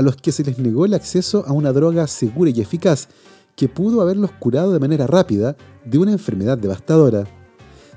a 0.00 0.02
los 0.02 0.16
que 0.16 0.32
se 0.32 0.42
les 0.42 0.58
negó 0.58 0.86
el 0.86 0.94
acceso 0.94 1.44
a 1.46 1.52
una 1.52 1.74
droga 1.74 2.06
segura 2.06 2.50
y 2.50 2.62
eficaz 2.62 3.08
que 3.54 3.68
pudo 3.68 4.00
haberlos 4.00 4.32
curado 4.32 4.72
de 4.72 4.80
manera 4.80 5.06
rápida 5.06 5.58
de 5.84 5.98
una 5.98 6.12
enfermedad 6.12 6.56
devastadora. 6.56 7.26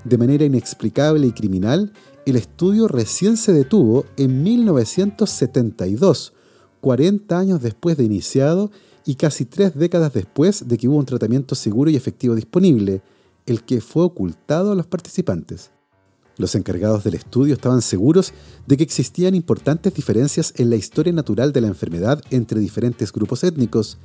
De 0.03 0.17
manera 0.17 0.43
inexplicable 0.43 1.25
y 1.25 1.31
criminal, 1.31 1.93
el 2.25 2.35
estudio 2.35 2.89
recién 2.89 3.37
se 3.37 3.53
detuvo 3.53 4.03
en 4.17 4.43
1972, 4.43 6.33
40 6.81 7.39
años 7.39 7.61
después 7.61 7.95
de 7.95 8.03
iniciado 8.03 8.69
y 9.05 9.15
casi 9.15 9.45
tres 9.45 9.73
décadas 9.73 10.11
después 10.11 10.67
de 10.67 10.77
que 10.77 10.89
hubo 10.89 10.97
un 10.97 11.05
tratamiento 11.05 11.55
seguro 11.55 11.89
y 11.89 11.95
efectivo 11.95 12.35
disponible, 12.35 13.01
el 13.45 13.63
que 13.63 13.79
fue 13.79 14.03
ocultado 14.03 14.73
a 14.73 14.75
los 14.75 14.87
participantes. 14.87 15.71
Los 16.37 16.55
encargados 16.55 17.03
del 17.03 17.13
estudio 17.13 17.53
estaban 17.53 17.81
seguros 17.81 18.33
de 18.65 18.77
que 18.77 18.83
existían 18.83 19.35
importantes 19.35 19.93
diferencias 19.93 20.53
en 20.57 20.69
la 20.69 20.75
historia 20.75 21.13
natural 21.13 21.53
de 21.53 21.61
la 21.61 21.67
enfermedad 21.67 22.21
entre 22.31 22.59
diferentes 22.59 23.11
grupos 23.11 23.43
étnicos 23.43 23.97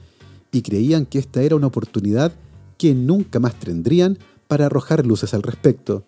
y 0.53 0.63
creían 0.63 1.07
que 1.07 1.19
esta 1.19 1.43
era 1.43 1.57
una 1.57 1.69
oportunidad 1.69 2.33
que 2.77 2.95
nunca 2.95 3.41
más 3.41 3.59
tendrían 3.59 4.19
para 4.47 4.67
arrojar 4.67 5.07
luces 5.07 5.35
al 5.35 5.43
respecto. 5.43 6.05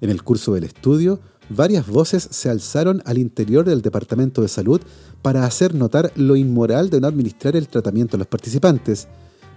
En 0.00 0.10
el 0.10 0.22
curso 0.22 0.54
del 0.54 0.64
estudio, 0.64 1.20
varias 1.48 1.86
voces 1.86 2.28
se 2.30 2.48
alzaron 2.48 3.02
al 3.04 3.18
interior 3.18 3.64
del 3.64 3.82
Departamento 3.82 4.42
de 4.42 4.48
Salud 4.48 4.80
para 5.20 5.44
hacer 5.44 5.74
notar 5.74 6.12
lo 6.16 6.36
inmoral 6.36 6.90
de 6.90 7.00
no 7.00 7.08
administrar 7.08 7.56
el 7.56 7.68
tratamiento 7.68 8.16
a 8.16 8.18
los 8.18 8.28
participantes, 8.28 9.08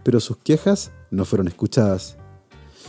pero 0.03 0.19
sus 0.19 0.37
quejas 0.37 0.91
no 1.11 1.23
fueron 1.23 1.47
escuchadas. 1.47 2.17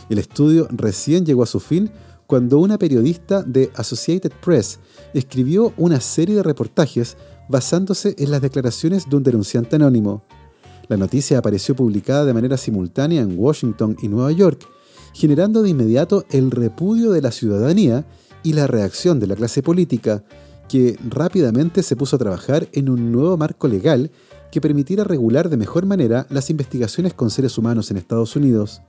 El 0.09 0.19
estudio 0.19 0.67
recién 0.71 1.25
llegó 1.25 1.43
a 1.43 1.47
su 1.47 1.59
fin 1.59 1.91
cuando 2.27 2.59
una 2.59 2.77
periodista 2.77 3.43
de 3.43 3.71
Associated 3.75 4.31
Press 4.43 4.79
escribió 5.13 5.73
una 5.77 5.99
serie 5.99 6.35
de 6.35 6.43
reportajes 6.43 7.17
basándose 7.47 8.15
en 8.17 8.31
las 8.31 8.41
declaraciones 8.41 9.09
de 9.09 9.15
un 9.15 9.23
denunciante 9.23 9.75
anónimo. 9.75 10.23
La 10.87 10.97
noticia 10.97 11.37
apareció 11.37 11.75
publicada 11.75 12.25
de 12.25 12.33
manera 12.33 12.57
simultánea 12.57 13.21
en 13.21 13.37
Washington 13.37 13.97
y 14.01 14.07
Nueva 14.07 14.31
York, 14.31 14.67
generando 15.13 15.61
de 15.61 15.69
inmediato 15.69 16.25
el 16.29 16.51
repudio 16.51 17.11
de 17.11 17.21
la 17.21 17.31
ciudadanía 17.31 18.05
y 18.43 18.53
la 18.53 18.67
reacción 18.67 19.19
de 19.19 19.27
la 19.27 19.35
clase 19.35 19.63
política, 19.63 20.23
que 20.67 20.97
rápidamente 21.09 21.83
se 21.83 21.95
puso 21.95 22.15
a 22.15 22.19
trabajar 22.19 22.67
en 22.73 22.89
un 22.89 23.11
nuevo 23.11 23.37
marco 23.37 23.67
legal 23.67 24.11
que 24.51 24.61
permitiera 24.61 25.03
regular 25.03 25.49
de 25.49 25.57
mejor 25.57 25.85
manera 25.85 26.25
las 26.29 26.49
investigaciones 26.49 27.13
con 27.13 27.29
seres 27.29 27.57
humanos 27.57 27.91
en 27.91 27.97
Estados 27.97 28.35
Unidos. 28.35 28.81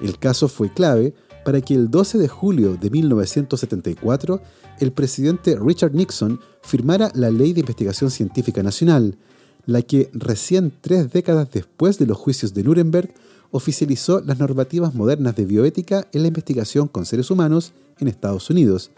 El 0.00 0.18
caso 0.18 0.48
fue 0.48 0.72
clave 0.72 1.14
para 1.48 1.62
que 1.62 1.72
el 1.72 1.90
12 1.90 2.18
de 2.18 2.28
julio 2.28 2.76
de 2.76 2.90
1974 2.90 4.42
el 4.80 4.92
presidente 4.92 5.56
Richard 5.58 5.94
Nixon 5.94 6.40
firmara 6.60 7.10
la 7.14 7.30
Ley 7.30 7.54
de 7.54 7.60
Investigación 7.60 8.10
Científica 8.10 8.62
Nacional, 8.62 9.16
la 9.64 9.80
que 9.80 10.10
recién 10.12 10.74
tres 10.82 11.10
décadas 11.10 11.50
después 11.50 11.98
de 11.98 12.04
los 12.04 12.18
juicios 12.18 12.52
de 12.52 12.64
Nuremberg 12.64 13.14
oficializó 13.50 14.20
las 14.20 14.38
normativas 14.38 14.94
modernas 14.94 15.36
de 15.36 15.46
bioética 15.46 16.06
en 16.12 16.20
la 16.20 16.28
investigación 16.28 16.86
con 16.86 17.06
seres 17.06 17.30
humanos 17.30 17.72
en 17.98 18.08
Estados 18.08 18.50
Unidos, 18.50 18.90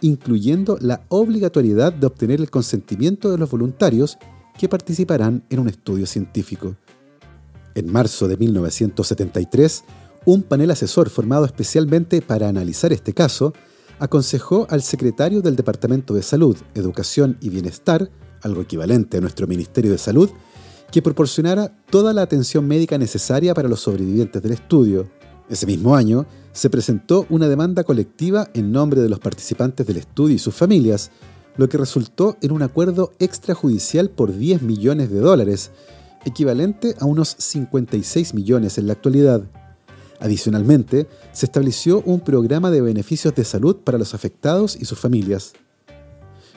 incluyendo 0.00 0.78
la 0.80 1.02
obligatoriedad 1.08 1.92
de 1.92 2.06
obtener 2.06 2.40
el 2.40 2.50
consentimiento 2.50 3.32
de 3.32 3.38
los 3.38 3.50
voluntarios 3.50 4.16
que 4.56 4.68
participarán 4.68 5.42
en 5.50 5.58
un 5.58 5.68
estudio 5.68 6.06
científico. 6.06 6.76
En 7.74 7.90
marzo 7.90 8.28
de 8.28 8.36
1973, 8.36 9.82
un 10.26 10.42
panel 10.42 10.72
asesor 10.72 11.08
formado 11.08 11.46
especialmente 11.46 12.20
para 12.20 12.48
analizar 12.48 12.92
este 12.92 13.14
caso 13.14 13.54
aconsejó 13.98 14.66
al 14.68 14.82
secretario 14.82 15.40
del 15.40 15.56
Departamento 15.56 16.12
de 16.12 16.22
Salud, 16.22 16.56
Educación 16.74 17.38
y 17.40 17.48
Bienestar, 17.48 18.10
algo 18.42 18.60
equivalente 18.60 19.16
a 19.16 19.20
nuestro 19.20 19.46
Ministerio 19.46 19.92
de 19.92 19.98
Salud, 19.98 20.28
que 20.90 21.00
proporcionara 21.00 21.74
toda 21.90 22.12
la 22.12 22.22
atención 22.22 22.66
médica 22.66 22.98
necesaria 22.98 23.54
para 23.54 23.68
los 23.68 23.80
sobrevivientes 23.80 24.42
del 24.42 24.52
estudio. 24.52 25.08
Ese 25.48 25.64
mismo 25.64 25.96
año 25.96 26.26
se 26.52 26.70
presentó 26.70 27.26
una 27.30 27.48
demanda 27.48 27.84
colectiva 27.84 28.48
en 28.52 28.72
nombre 28.72 29.00
de 29.00 29.08
los 29.08 29.20
participantes 29.20 29.86
del 29.86 29.96
estudio 29.96 30.34
y 30.34 30.40
sus 30.40 30.54
familias, 30.54 31.10
lo 31.56 31.68
que 31.68 31.78
resultó 31.78 32.36
en 32.42 32.52
un 32.52 32.62
acuerdo 32.62 33.12
extrajudicial 33.18 34.10
por 34.10 34.36
10 34.36 34.62
millones 34.62 35.10
de 35.10 35.20
dólares, 35.20 35.70
equivalente 36.24 36.96
a 36.98 37.06
unos 37.06 37.36
56 37.38 38.34
millones 38.34 38.76
en 38.76 38.88
la 38.88 38.94
actualidad. 38.94 39.42
Adicionalmente, 40.20 41.06
se 41.32 41.46
estableció 41.46 42.02
un 42.06 42.20
programa 42.20 42.70
de 42.70 42.80
beneficios 42.80 43.34
de 43.34 43.44
salud 43.44 43.76
para 43.76 43.98
los 43.98 44.14
afectados 44.14 44.76
y 44.80 44.84
sus 44.84 44.98
familias. 44.98 45.52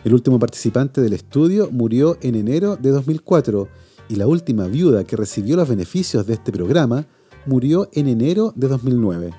El 0.03 0.13
último 0.13 0.39
participante 0.39 1.01
del 1.01 1.13
estudio 1.13 1.69
murió 1.71 2.17
en 2.21 2.35
enero 2.35 2.77
de 2.77 2.91
2004 2.91 3.67
y 4.07 4.15
la 4.15 4.27
última 4.27 4.67
viuda 4.67 5.03
que 5.03 5.17
recibió 5.17 5.57
los 5.57 5.67
beneficios 5.67 6.25
de 6.25 6.33
este 6.33 6.51
programa 6.51 7.05
murió 7.45 7.89
en 7.93 8.07
enero 8.07 8.53
de 8.55 8.67
2009. 8.67 9.31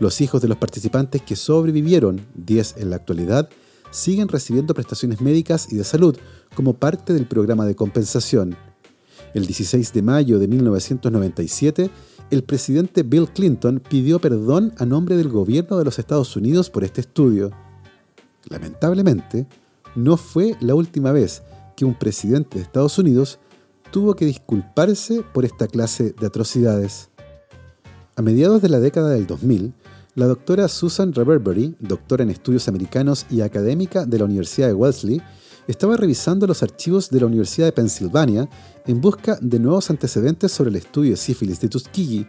Los 0.00 0.20
hijos 0.20 0.42
de 0.42 0.48
los 0.48 0.58
participantes 0.58 1.22
que 1.22 1.36
sobrevivieron, 1.36 2.20
10 2.34 2.76
en 2.78 2.90
la 2.90 2.96
actualidad, 2.96 3.48
siguen 3.90 4.28
recibiendo 4.28 4.74
prestaciones 4.74 5.20
médicas 5.20 5.72
y 5.72 5.76
de 5.76 5.84
salud 5.84 6.16
como 6.54 6.74
parte 6.74 7.14
del 7.14 7.26
programa 7.26 7.64
de 7.64 7.74
compensación. 7.74 8.56
El 9.32 9.46
16 9.46 9.92
de 9.92 10.02
mayo 10.02 10.38
de 10.38 10.48
1997, 10.48 11.90
el 12.30 12.42
presidente 12.42 13.02
Bill 13.02 13.28
Clinton 13.28 13.80
pidió 13.88 14.18
perdón 14.18 14.72
a 14.78 14.86
nombre 14.86 15.16
del 15.16 15.28
gobierno 15.28 15.78
de 15.78 15.84
los 15.84 15.98
Estados 15.98 16.34
Unidos 16.36 16.70
por 16.70 16.84
este 16.84 17.00
estudio. 17.00 17.50
Lamentablemente, 18.48 19.46
no 19.94 20.16
fue 20.16 20.56
la 20.60 20.74
última 20.74 21.12
vez 21.12 21.42
que 21.76 21.84
un 21.84 21.94
presidente 21.94 22.58
de 22.58 22.64
Estados 22.64 22.98
Unidos 22.98 23.38
tuvo 23.90 24.14
que 24.14 24.26
disculparse 24.26 25.22
por 25.32 25.44
esta 25.44 25.68
clase 25.68 26.14
de 26.18 26.26
atrocidades. 26.26 27.10
A 28.16 28.22
mediados 28.22 28.62
de 28.62 28.68
la 28.68 28.80
década 28.80 29.10
del 29.10 29.26
2000, 29.26 29.72
la 30.14 30.26
doctora 30.26 30.68
Susan 30.68 31.12
Reverbery, 31.12 31.76
doctora 31.78 32.22
en 32.22 32.30
estudios 32.30 32.68
americanos 32.68 33.26
y 33.30 33.42
académica 33.42 34.06
de 34.06 34.18
la 34.18 34.24
Universidad 34.24 34.68
de 34.68 34.74
Wellesley, 34.74 35.22
estaba 35.66 35.96
revisando 35.96 36.46
los 36.46 36.62
archivos 36.62 37.10
de 37.10 37.20
la 37.20 37.26
Universidad 37.26 37.66
de 37.66 37.72
Pensilvania 37.72 38.48
en 38.86 39.00
busca 39.00 39.38
de 39.40 39.58
nuevos 39.58 39.90
antecedentes 39.90 40.52
sobre 40.52 40.70
el 40.70 40.76
estudio 40.76 41.10
de 41.10 41.16
sífilis 41.16 41.60
de 41.60 41.68
Tuskegee, 41.68 42.28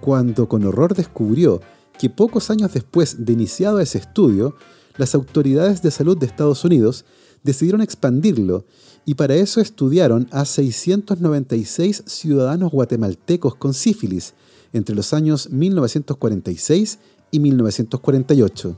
cuando 0.00 0.48
con 0.48 0.64
horror 0.64 0.94
descubrió 0.94 1.60
que 1.98 2.10
pocos 2.10 2.50
años 2.50 2.72
después 2.74 3.24
de 3.24 3.32
iniciado 3.32 3.80
ese 3.80 3.98
estudio, 3.98 4.56
las 4.98 5.14
autoridades 5.14 5.82
de 5.82 5.90
salud 5.90 6.16
de 6.16 6.26
Estados 6.26 6.64
Unidos 6.64 7.04
decidieron 7.42 7.80
expandirlo 7.80 8.66
y 9.04 9.14
para 9.14 9.36
eso 9.36 9.60
estudiaron 9.60 10.28
a 10.32 10.44
696 10.44 12.02
ciudadanos 12.06 12.72
guatemaltecos 12.72 13.54
con 13.54 13.72
sífilis 13.72 14.34
entre 14.72 14.94
los 14.94 15.14
años 15.14 15.50
1946 15.50 16.98
y 17.30 17.40
1948. 17.40 18.76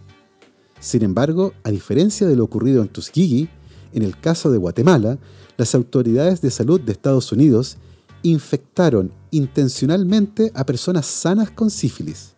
Sin 0.80 1.02
embargo, 1.02 1.54
a 1.64 1.70
diferencia 1.70 2.26
de 2.26 2.36
lo 2.36 2.44
ocurrido 2.44 2.82
en 2.82 2.88
Tuskegee, 2.88 3.48
en 3.92 4.02
el 4.02 4.18
caso 4.18 4.50
de 4.50 4.58
Guatemala, 4.58 5.18
las 5.56 5.74
autoridades 5.74 6.40
de 6.40 6.50
salud 6.50 6.80
de 6.80 6.92
Estados 6.92 7.32
Unidos 7.32 7.78
infectaron 8.22 9.12
intencionalmente 9.30 10.50
a 10.54 10.64
personas 10.64 11.06
sanas 11.06 11.50
con 11.50 11.70
sífilis. 11.70 12.34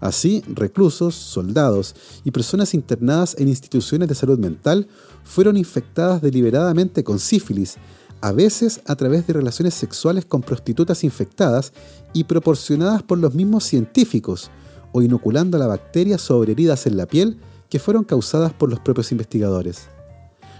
Así, 0.00 0.44
reclusos, 0.46 1.14
soldados 1.14 1.94
y 2.24 2.30
personas 2.30 2.72
internadas 2.74 3.34
en 3.38 3.48
instituciones 3.48 4.08
de 4.08 4.14
salud 4.14 4.38
mental 4.38 4.86
fueron 5.24 5.56
infectadas 5.56 6.22
deliberadamente 6.22 7.02
con 7.02 7.18
sífilis, 7.18 7.76
a 8.20 8.32
veces 8.32 8.80
a 8.86 8.96
través 8.96 9.26
de 9.26 9.32
relaciones 9.32 9.74
sexuales 9.74 10.24
con 10.24 10.42
prostitutas 10.42 11.02
infectadas 11.02 11.72
y 12.12 12.24
proporcionadas 12.24 13.02
por 13.02 13.18
los 13.18 13.34
mismos 13.34 13.64
científicos, 13.64 14.50
o 14.92 15.02
inoculando 15.02 15.58
la 15.58 15.66
bacteria 15.66 16.16
sobre 16.16 16.52
heridas 16.52 16.86
en 16.86 16.96
la 16.96 17.06
piel 17.06 17.38
que 17.68 17.78
fueron 17.78 18.04
causadas 18.04 18.52
por 18.52 18.70
los 18.70 18.80
propios 18.80 19.12
investigadores 19.12 19.88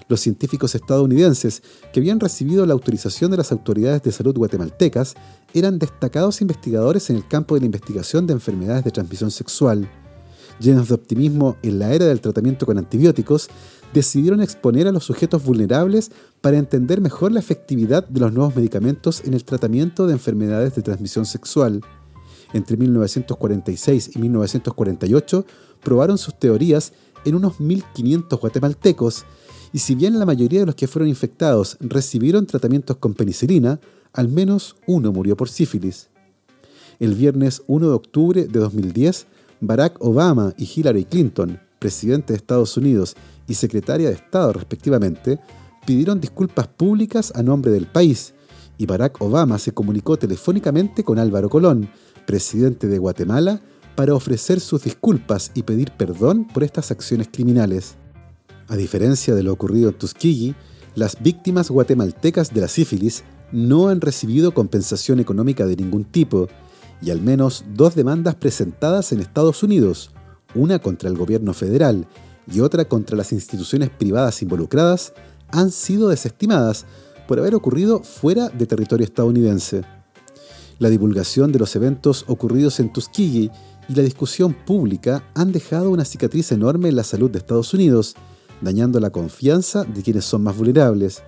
los 0.09 0.21
científicos 0.21 0.75
estadounidenses 0.75 1.63
que 1.93 2.01
habían 2.01 2.21
recibido 2.21 2.67
la 2.67 2.73
autorización 2.73 3.31
de 3.31 3.37
las 3.37 3.53
autoridades 3.53 4.03
de 4.03 4.13
salud 4.13 4.37
guatemaltecas 4.37 5.15
eran 5.55 5.79
destacados 5.79 6.41
investigadores 6.41 7.11
en 7.11 7.17
el 7.17 7.29
campo 7.29 7.55
de 7.55 7.61
la 7.61 7.67
investigación 7.67 8.27
de 8.27 8.33
enfermedades 8.33 8.85
de 8.85 8.91
transmisión 8.91 9.31
sexual. 9.31 9.89
Llenos 10.61 10.89
de 10.89 10.95
optimismo 10.95 11.57
en 11.63 11.79
la 11.79 11.95
era 11.95 12.07
del 12.07 12.21
tratamiento 12.21 12.67
con 12.67 12.79
antibióticos, 12.79 13.49
decidieron 13.93 14.43
exponer 14.43 14.87
a 14.89 14.93
los 14.93 15.05
sujetos 15.05 15.45
vulnerables 15.45 16.11
para 16.41 16.59
entender 16.59 17.01
mejor 17.01 17.33
la 17.33 17.41
efectividad 17.41 18.07
de 18.09 18.21
los 18.21 18.33
nuevos 18.33 18.57
medicamentos 18.57 19.23
en 19.25 19.35
el 19.35 19.45
tratamiento 19.45 20.07
de 20.07 20.15
enfermedades 20.15 20.75
de 20.75 20.83
transmisión 20.83 21.27
sexual. 21.27 21.81
Entre 22.53 22.77
1946 22.77 24.17
y 24.17 24.19
1948 24.19 25.47
probaron 25.83 26.19
sus 26.19 26.39
teorías 26.39 26.93
en 27.25 27.35
unos 27.35 27.59
1.500 27.59 28.41
guatemaltecos 28.41 29.25
y 29.73 29.79
si 29.79 29.95
bien 29.95 30.19
la 30.19 30.27
mayoría 30.27 30.61
de 30.61 30.67
los 30.67 30.75
que 30.75 30.87
fueron 30.87 31.09
infectados 31.09 31.77
recibieron 31.81 32.47
tratamientos 32.47 32.97
con 32.97 33.15
penicilina, 33.15 33.81
al 34.13 34.29
menos 34.29 34.77
uno 34.87 35.13
murió 35.13 35.37
por 35.37 35.49
sífilis. 35.49 36.09
El 36.99 37.15
viernes 37.15 37.63
1 37.67 37.89
de 37.89 37.95
octubre 37.95 38.45
de 38.47 38.59
2010, 38.59 39.27
Barack 39.61 39.97
Obama 40.01 40.55
y 40.57 40.69
Hillary 40.75 41.05
Clinton, 41.05 41.61
presidente 41.79 42.33
de 42.33 42.39
Estados 42.39 42.77
Unidos 42.77 43.15
y 43.47 43.55
secretaria 43.55 44.09
de 44.09 44.15
Estado 44.15 44.53
respectivamente, 44.53 45.39
pidieron 45.87 46.21
disculpas 46.21 46.67
públicas 46.69 47.33
a 47.35 47.43
nombre 47.43 47.71
del 47.71 47.87
país, 47.87 48.35
y 48.79 48.87
Barack 48.87 49.21
Obama 49.21 49.59
se 49.59 49.73
comunicó 49.73 50.17
telefónicamente 50.17 51.03
con 51.03 51.19
Álvaro 51.19 51.49
Colón, 51.49 51.89
presidente 52.27 52.87
de 52.87 52.99
Guatemala, 52.99 53.61
para 53.97 54.15
ofrecer 54.15 54.61
sus 54.61 54.85
disculpas 54.85 55.51
y 55.55 55.65
pedir 55.65 55.91
perdón 55.91 56.47
por 56.47 56.63
estas 56.63 56.91
acciones 56.93 57.29
criminales. 57.33 57.97
A 58.69 58.77
diferencia 58.77 59.35
de 59.35 59.43
lo 59.43 59.53
ocurrido 59.53 59.89
en 59.89 59.95
Tuskegee, 59.97 60.55
las 60.95 61.23
víctimas 61.23 61.71
guatemaltecas 61.71 62.53
de 62.53 62.61
la 62.61 62.69
sífilis 62.69 63.25
no 63.51 63.89
han 63.89 64.03
recibido 64.03 64.53
compensación 64.53 65.21
económica 65.21 65.65
de 65.65 65.77
ningún 65.77 66.05
tipo, 66.05 66.49
y 67.01 67.11
al 67.11 67.23
menos 67.23 67.65
dos 67.75 67.95
demandas 67.95 68.35
presentadas 68.35 69.13
en 69.13 69.21
Estados 69.21 69.63
Unidos, 69.63 70.11
una 70.55 70.81
contra 70.81 71.09
el 71.09 71.17
gobierno 71.17 71.55
federal 71.55 72.07
y 72.53 72.61
otra 72.61 72.87
contra 72.87 73.17
las 73.17 73.33
instituciones 73.33 73.89
privadas 73.89 74.43
involucradas, 74.43 75.15
han 75.51 75.71
sido 75.71 76.09
desestimadas 76.09 76.85
por 77.27 77.39
haber 77.39 77.55
ocurrido 77.55 78.03
fuera 78.03 78.51
de 78.51 78.67
territorio 78.67 79.05
estadounidense. 79.05 79.83
La 80.79 80.91
divulgación 80.91 81.53
de 81.53 81.59
los 81.59 81.75
eventos 81.75 82.25
ocurridos 82.29 82.81
en 82.81 82.93
Tuskegee 82.93 83.51
y 83.89 83.95
la 83.95 84.03
discusión 84.03 84.53
pública 84.53 85.25
han 85.35 85.53
dejado 85.53 85.91
una 85.91 86.05
cicatriz 86.05 86.53
enorme 86.53 86.91
en 86.91 86.97
la 86.97 87.05
salud 87.05 87.31
de 87.31 87.39
Estados 87.39 87.73
Unidos 87.73 88.15
dañando 88.61 89.01
la 89.01 89.11
confianza 89.11 89.85
de 89.85 90.03
quienes 90.03 90.25
son 90.25 90.43
más 90.43 90.57
vulnerables. 90.57 91.23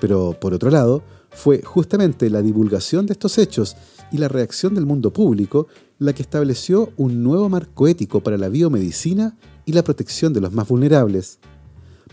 Pero, 0.00 0.36
por 0.40 0.54
otro 0.54 0.70
lado, 0.70 1.02
fue 1.30 1.62
justamente 1.62 2.30
la 2.30 2.42
divulgación 2.42 3.06
de 3.06 3.12
estos 3.12 3.38
hechos 3.38 3.76
y 4.12 4.18
la 4.18 4.28
reacción 4.28 4.74
del 4.74 4.86
mundo 4.86 5.12
público 5.12 5.66
la 5.98 6.12
que 6.12 6.22
estableció 6.22 6.92
un 6.96 7.22
nuevo 7.22 7.48
marco 7.48 7.88
ético 7.88 8.20
para 8.20 8.38
la 8.38 8.48
biomedicina 8.48 9.36
y 9.64 9.72
la 9.72 9.82
protección 9.82 10.32
de 10.32 10.40
los 10.40 10.52
más 10.52 10.68
vulnerables. 10.68 11.38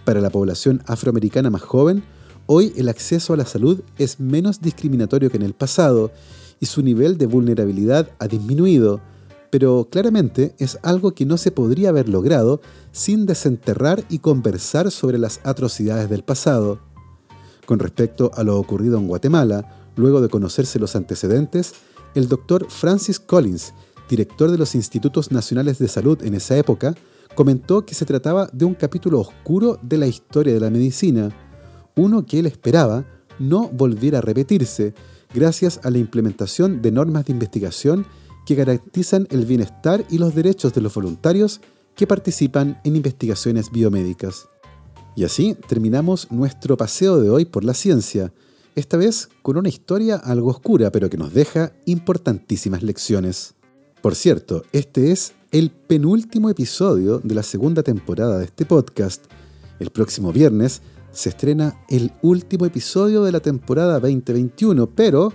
Para 0.05 0.21
la 0.21 0.29
población 0.29 0.81
afroamericana 0.87 1.49
más 1.49 1.61
joven, 1.61 2.03
hoy 2.45 2.73
el 2.75 2.89
acceso 2.89 3.33
a 3.33 3.37
la 3.37 3.45
salud 3.45 3.81
es 3.97 4.19
menos 4.19 4.61
discriminatorio 4.61 5.29
que 5.29 5.37
en 5.37 5.43
el 5.43 5.53
pasado 5.53 6.11
y 6.59 6.65
su 6.67 6.81
nivel 6.81 7.17
de 7.17 7.25
vulnerabilidad 7.25 8.09
ha 8.19 8.27
disminuido, 8.27 9.01
pero 9.51 9.89
claramente 9.91 10.55
es 10.57 10.79
algo 10.81 11.11
que 11.11 11.25
no 11.25 11.37
se 11.37 11.51
podría 11.51 11.89
haber 11.89 12.09
logrado 12.09 12.61
sin 12.91 13.25
desenterrar 13.25 14.03
y 14.09 14.19
conversar 14.19 14.89
sobre 14.89 15.19
las 15.19 15.41
atrocidades 15.43 16.09
del 16.09 16.23
pasado. 16.23 16.79
Con 17.65 17.77
respecto 17.77 18.31
a 18.33 18.43
lo 18.43 18.57
ocurrido 18.57 18.97
en 18.97 19.07
Guatemala, 19.07 19.91
luego 19.97 20.21
de 20.21 20.29
conocerse 20.29 20.79
los 20.79 20.95
antecedentes, 20.95 21.73
el 22.15 22.29
doctor 22.29 22.65
Francis 22.69 23.19
Collins, 23.19 23.73
director 24.09 24.51
de 24.51 24.57
los 24.57 24.73
Institutos 24.73 25.31
Nacionales 25.31 25.77
de 25.79 25.89
Salud 25.89 26.23
en 26.23 26.33
esa 26.33 26.57
época, 26.57 26.95
comentó 27.35 27.85
que 27.85 27.93
se 27.93 28.05
trataba 28.05 28.49
de 28.53 28.65
un 28.65 28.73
capítulo 28.73 29.19
oscuro 29.19 29.77
de 29.81 29.97
la 29.97 30.07
historia 30.07 30.53
de 30.53 30.59
la 30.59 30.69
medicina, 30.69 31.29
uno 31.95 32.25
que 32.25 32.39
él 32.39 32.45
esperaba 32.45 33.05
no 33.37 33.67
volviera 33.67 34.19
a 34.19 34.21
repetirse 34.21 34.93
gracias 35.33 35.79
a 35.83 35.89
la 35.89 35.97
implementación 35.97 36.81
de 36.81 36.91
normas 36.91 37.25
de 37.25 37.33
investigación 37.33 38.05
que 38.45 38.55
garantizan 38.55 39.27
el 39.29 39.45
bienestar 39.45 40.05
y 40.09 40.17
los 40.17 40.35
derechos 40.35 40.73
de 40.73 40.81
los 40.81 40.93
voluntarios 40.93 41.61
que 41.95 42.07
participan 42.07 42.79
en 42.83 42.95
investigaciones 42.95 43.71
biomédicas. 43.71 44.47
Y 45.15 45.25
así 45.25 45.55
terminamos 45.67 46.31
nuestro 46.31 46.77
paseo 46.77 47.19
de 47.19 47.29
hoy 47.29 47.45
por 47.45 47.63
la 47.63 47.73
ciencia, 47.73 48.31
esta 48.75 48.95
vez 48.95 49.29
con 49.41 49.57
una 49.57 49.67
historia 49.67 50.15
algo 50.15 50.49
oscura, 50.49 50.91
pero 50.91 51.09
que 51.09 51.17
nos 51.17 51.33
deja 51.33 51.73
importantísimas 51.85 52.83
lecciones. 52.83 53.53
Por 54.01 54.15
cierto, 54.15 54.63
este 54.71 55.11
es 55.11 55.33
el 55.51 55.69
penúltimo 55.69 56.49
episodio 56.49 57.19
de 57.19 57.35
la 57.35 57.43
segunda 57.43 57.83
temporada 57.83 58.39
de 58.39 58.45
este 58.45 58.65
podcast. 58.65 59.25
El 59.79 59.89
próximo 59.89 60.31
viernes 60.31 60.81
se 61.11 61.29
estrena 61.29 61.83
el 61.89 62.13
último 62.21 62.65
episodio 62.65 63.23
de 63.23 63.33
la 63.33 63.41
temporada 63.41 63.99
2021, 63.99 64.87
pero 64.87 65.33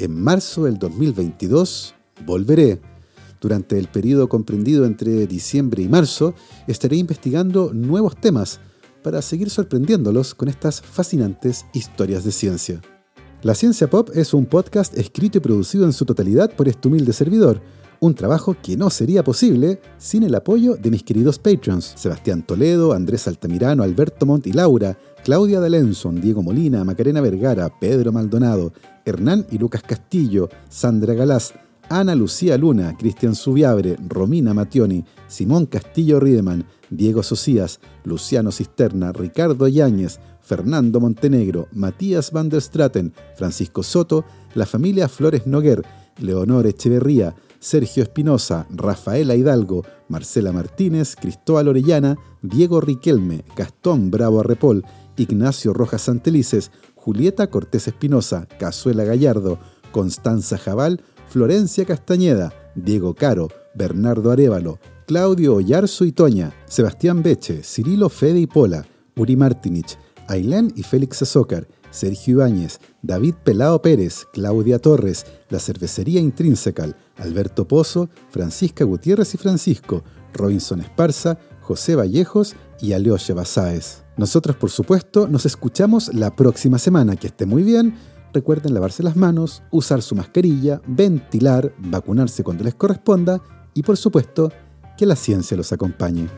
en 0.00 0.20
marzo 0.20 0.64
del 0.64 0.78
2022 0.78 1.94
volveré. 2.24 2.80
Durante 3.40 3.78
el 3.78 3.88
periodo 3.88 4.28
comprendido 4.28 4.84
entre 4.84 5.26
diciembre 5.26 5.82
y 5.82 5.88
marzo, 5.88 6.34
estaré 6.66 6.96
investigando 6.96 7.72
nuevos 7.72 8.16
temas 8.16 8.60
para 9.02 9.22
seguir 9.22 9.50
sorprendiéndolos 9.50 10.34
con 10.34 10.48
estas 10.48 10.82
fascinantes 10.82 11.66
historias 11.72 12.24
de 12.24 12.32
ciencia. 12.32 12.80
La 13.42 13.54
Ciencia 13.54 13.88
Pop 13.88 14.10
es 14.14 14.34
un 14.34 14.46
podcast 14.46 14.98
escrito 14.98 15.38
y 15.38 15.40
producido 15.40 15.84
en 15.84 15.92
su 15.92 16.04
totalidad 16.04 16.50
por 16.56 16.66
este 16.66 16.88
humilde 16.88 17.12
servidor, 17.12 17.60
un 18.00 18.14
trabajo 18.14 18.56
que 18.60 18.76
no 18.76 18.90
sería 18.90 19.24
posible 19.24 19.80
sin 19.96 20.22
el 20.22 20.34
apoyo 20.34 20.76
de 20.76 20.90
mis 20.90 21.02
queridos 21.02 21.38
patrons, 21.38 21.94
Sebastián 21.96 22.44
Toledo, 22.44 22.92
Andrés 22.92 23.26
Altamirano, 23.28 23.82
Alberto 23.82 24.26
Montt 24.26 24.46
y 24.46 24.52
Laura, 24.52 24.98
Claudia 25.24 25.60
D'Alenson, 25.60 26.20
Diego 26.20 26.42
Molina, 26.42 26.84
Macarena 26.84 27.20
Vergara, 27.20 27.68
Pedro 27.80 28.12
Maldonado, 28.12 28.72
Hernán 29.04 29.46
y 29.50 29.58
Lucas 29.58 29.82
Castillo, 29.82 30.48
Sandra 30.68 31.14
Galás, 31.14 31.54
Ana 31.90 32.14
Lucía 32.14 32.58
Luna, 32.58 32.94
Cristian 32.98 33.34
Subiabre, 33.34 33.96
Romina 34.06 34.52
Mationi, 34.52 35.04
Simón 35.26 35.64
Castillo 35.64 36.20
Riedemann, 36.20 36.66
Diego 36.90 37.22
Socias, 37.22 37.80
Luciano 38.04 38.52
Cisterna, 38.52 39.12
Ricardo 39.12 39.68
Yáñez, 39.68 40.20
Fernando 40.42 41.00
Montenegro, 41.00 41.68
Matías 41.72 42.30
van 42.30 42.50
der 42.50 42.60
Straten, 42.60 43.14
Francisco 43.36 43.82
Soto, 43.82 44.24
la 44.54 44.66
familia 44.66 45.08
Flores 45.08 45.46
Noguer, 45.46 45.82
Leonor 46.18 46.66
Echeverría, 46.66 47.34
Sergio 47.58 48.02
Espinosa, 48.02 48.66
Rafaela 48.70 49.34
Hidalgo, 49.34 49.84
Marcela 50.08 50.52
Martínez, 50.52 51.16
Cristóbal 51.16 51.68
Orellana, 51.68 52.18
Diego 52.42 52.82
Riquelme, 52.82 53.44
Gastón 53.56 54.10
Bravo 54.10 54.40
Arrepol, 54.40 54.84
Ignacio 55.16 55.72
Rojas 55.72 56.02
Santelices, 56.02 56.70
Julieta 56.94 57.48
Cortés 57.48 57.88
Espinosa, 57.88 58.46
Cazuela 58.58 59.04
Gallardo, 59.04 59.58
Constanza 59.90 60.58
Jabal, 60.58 61.02
Florencia 61.28 61.84
Castañeda, 61.84 62.52
Diego 62.74 63.14
Caro, 63.14 63.48
Bernardo 63.74 64.30
Arevalo, 64.30 64.78
Claudio 65.06 65.54
Ollarzo 65.54 66.04
y 66.04 66.12
Toña, 66.12 66.52
Sebastián 66.66 67.22
Beche, 67.22 67.62
Cirilo 67.62 68.08
Fede 68.08 68.40
y 68.40 68.46
Pola, 68.46 68.86
Uri 69.16 69.36
Martinich, 69.36 69.98
Ailén 70.26 70.72
y 70.76 70.82
Félix 70.82 71.22
Azócar, 71.22 71.66
Sergio 71.90 72.36
Ibáñez, 72.36 72.80
David 73.02 73.34
Pelao 73.44 73.80
Pérez, 73.80 74.26
Claudia 74.32 74.78
Torres, 74.78 75.24
La 75.48 75.58
Cervecería 75.58 76.20
Intrínsecal, 76.20 76.96
Alberto 77.16 77.66
Pozo, 77.66 78.10
Francisca 78.30 78.84
Gutiérrez 78.84 79.34
y 79.34 79.38
Francisco, 79.38 80.04
Robinson 80.34 80.80
Esparza, 80.80 81.38
José 81.60 81.94
Vallejos 81.94 82.54
y 82.80 82.92
Aleoche 82.92 83.32
Basáez. 83.32 84.02
Nosotros, 84.16 84.56
por 84.56 84.70
supuesto, 84.70 85.28
nos 85.28 85.46
escuchamos 85.46 86.12
la 86.12 86.34
próxima 86.34 86.78
semana. 86.78 87.16
Que 87.16 87.28
esté 87.28 87.46
muy 87.46 87.62
bien. 87.62 87.94
Recuerden 88.32 88.74
lavarse 88.74 89.02
las 89.02 89.16
manos, 89.16 89.62
usar 89.70 90.02
su 90.02 90.14
mascarilla, 90.14 90.80
ventilar, 90.86 91.72
vacunarse 91.78 92.44
cuando 92.44 92.64
les 92.64 92.74
corresponda 92.74 93.40
y, 93.74 93.82
por 93.82 93.96
supuesto, 93.96 94.52
que 94.96 95.06
la 95.06 95.16
ciencia 95.16 95.56
los 95.56 95.72
acompañe. 95.72 96.28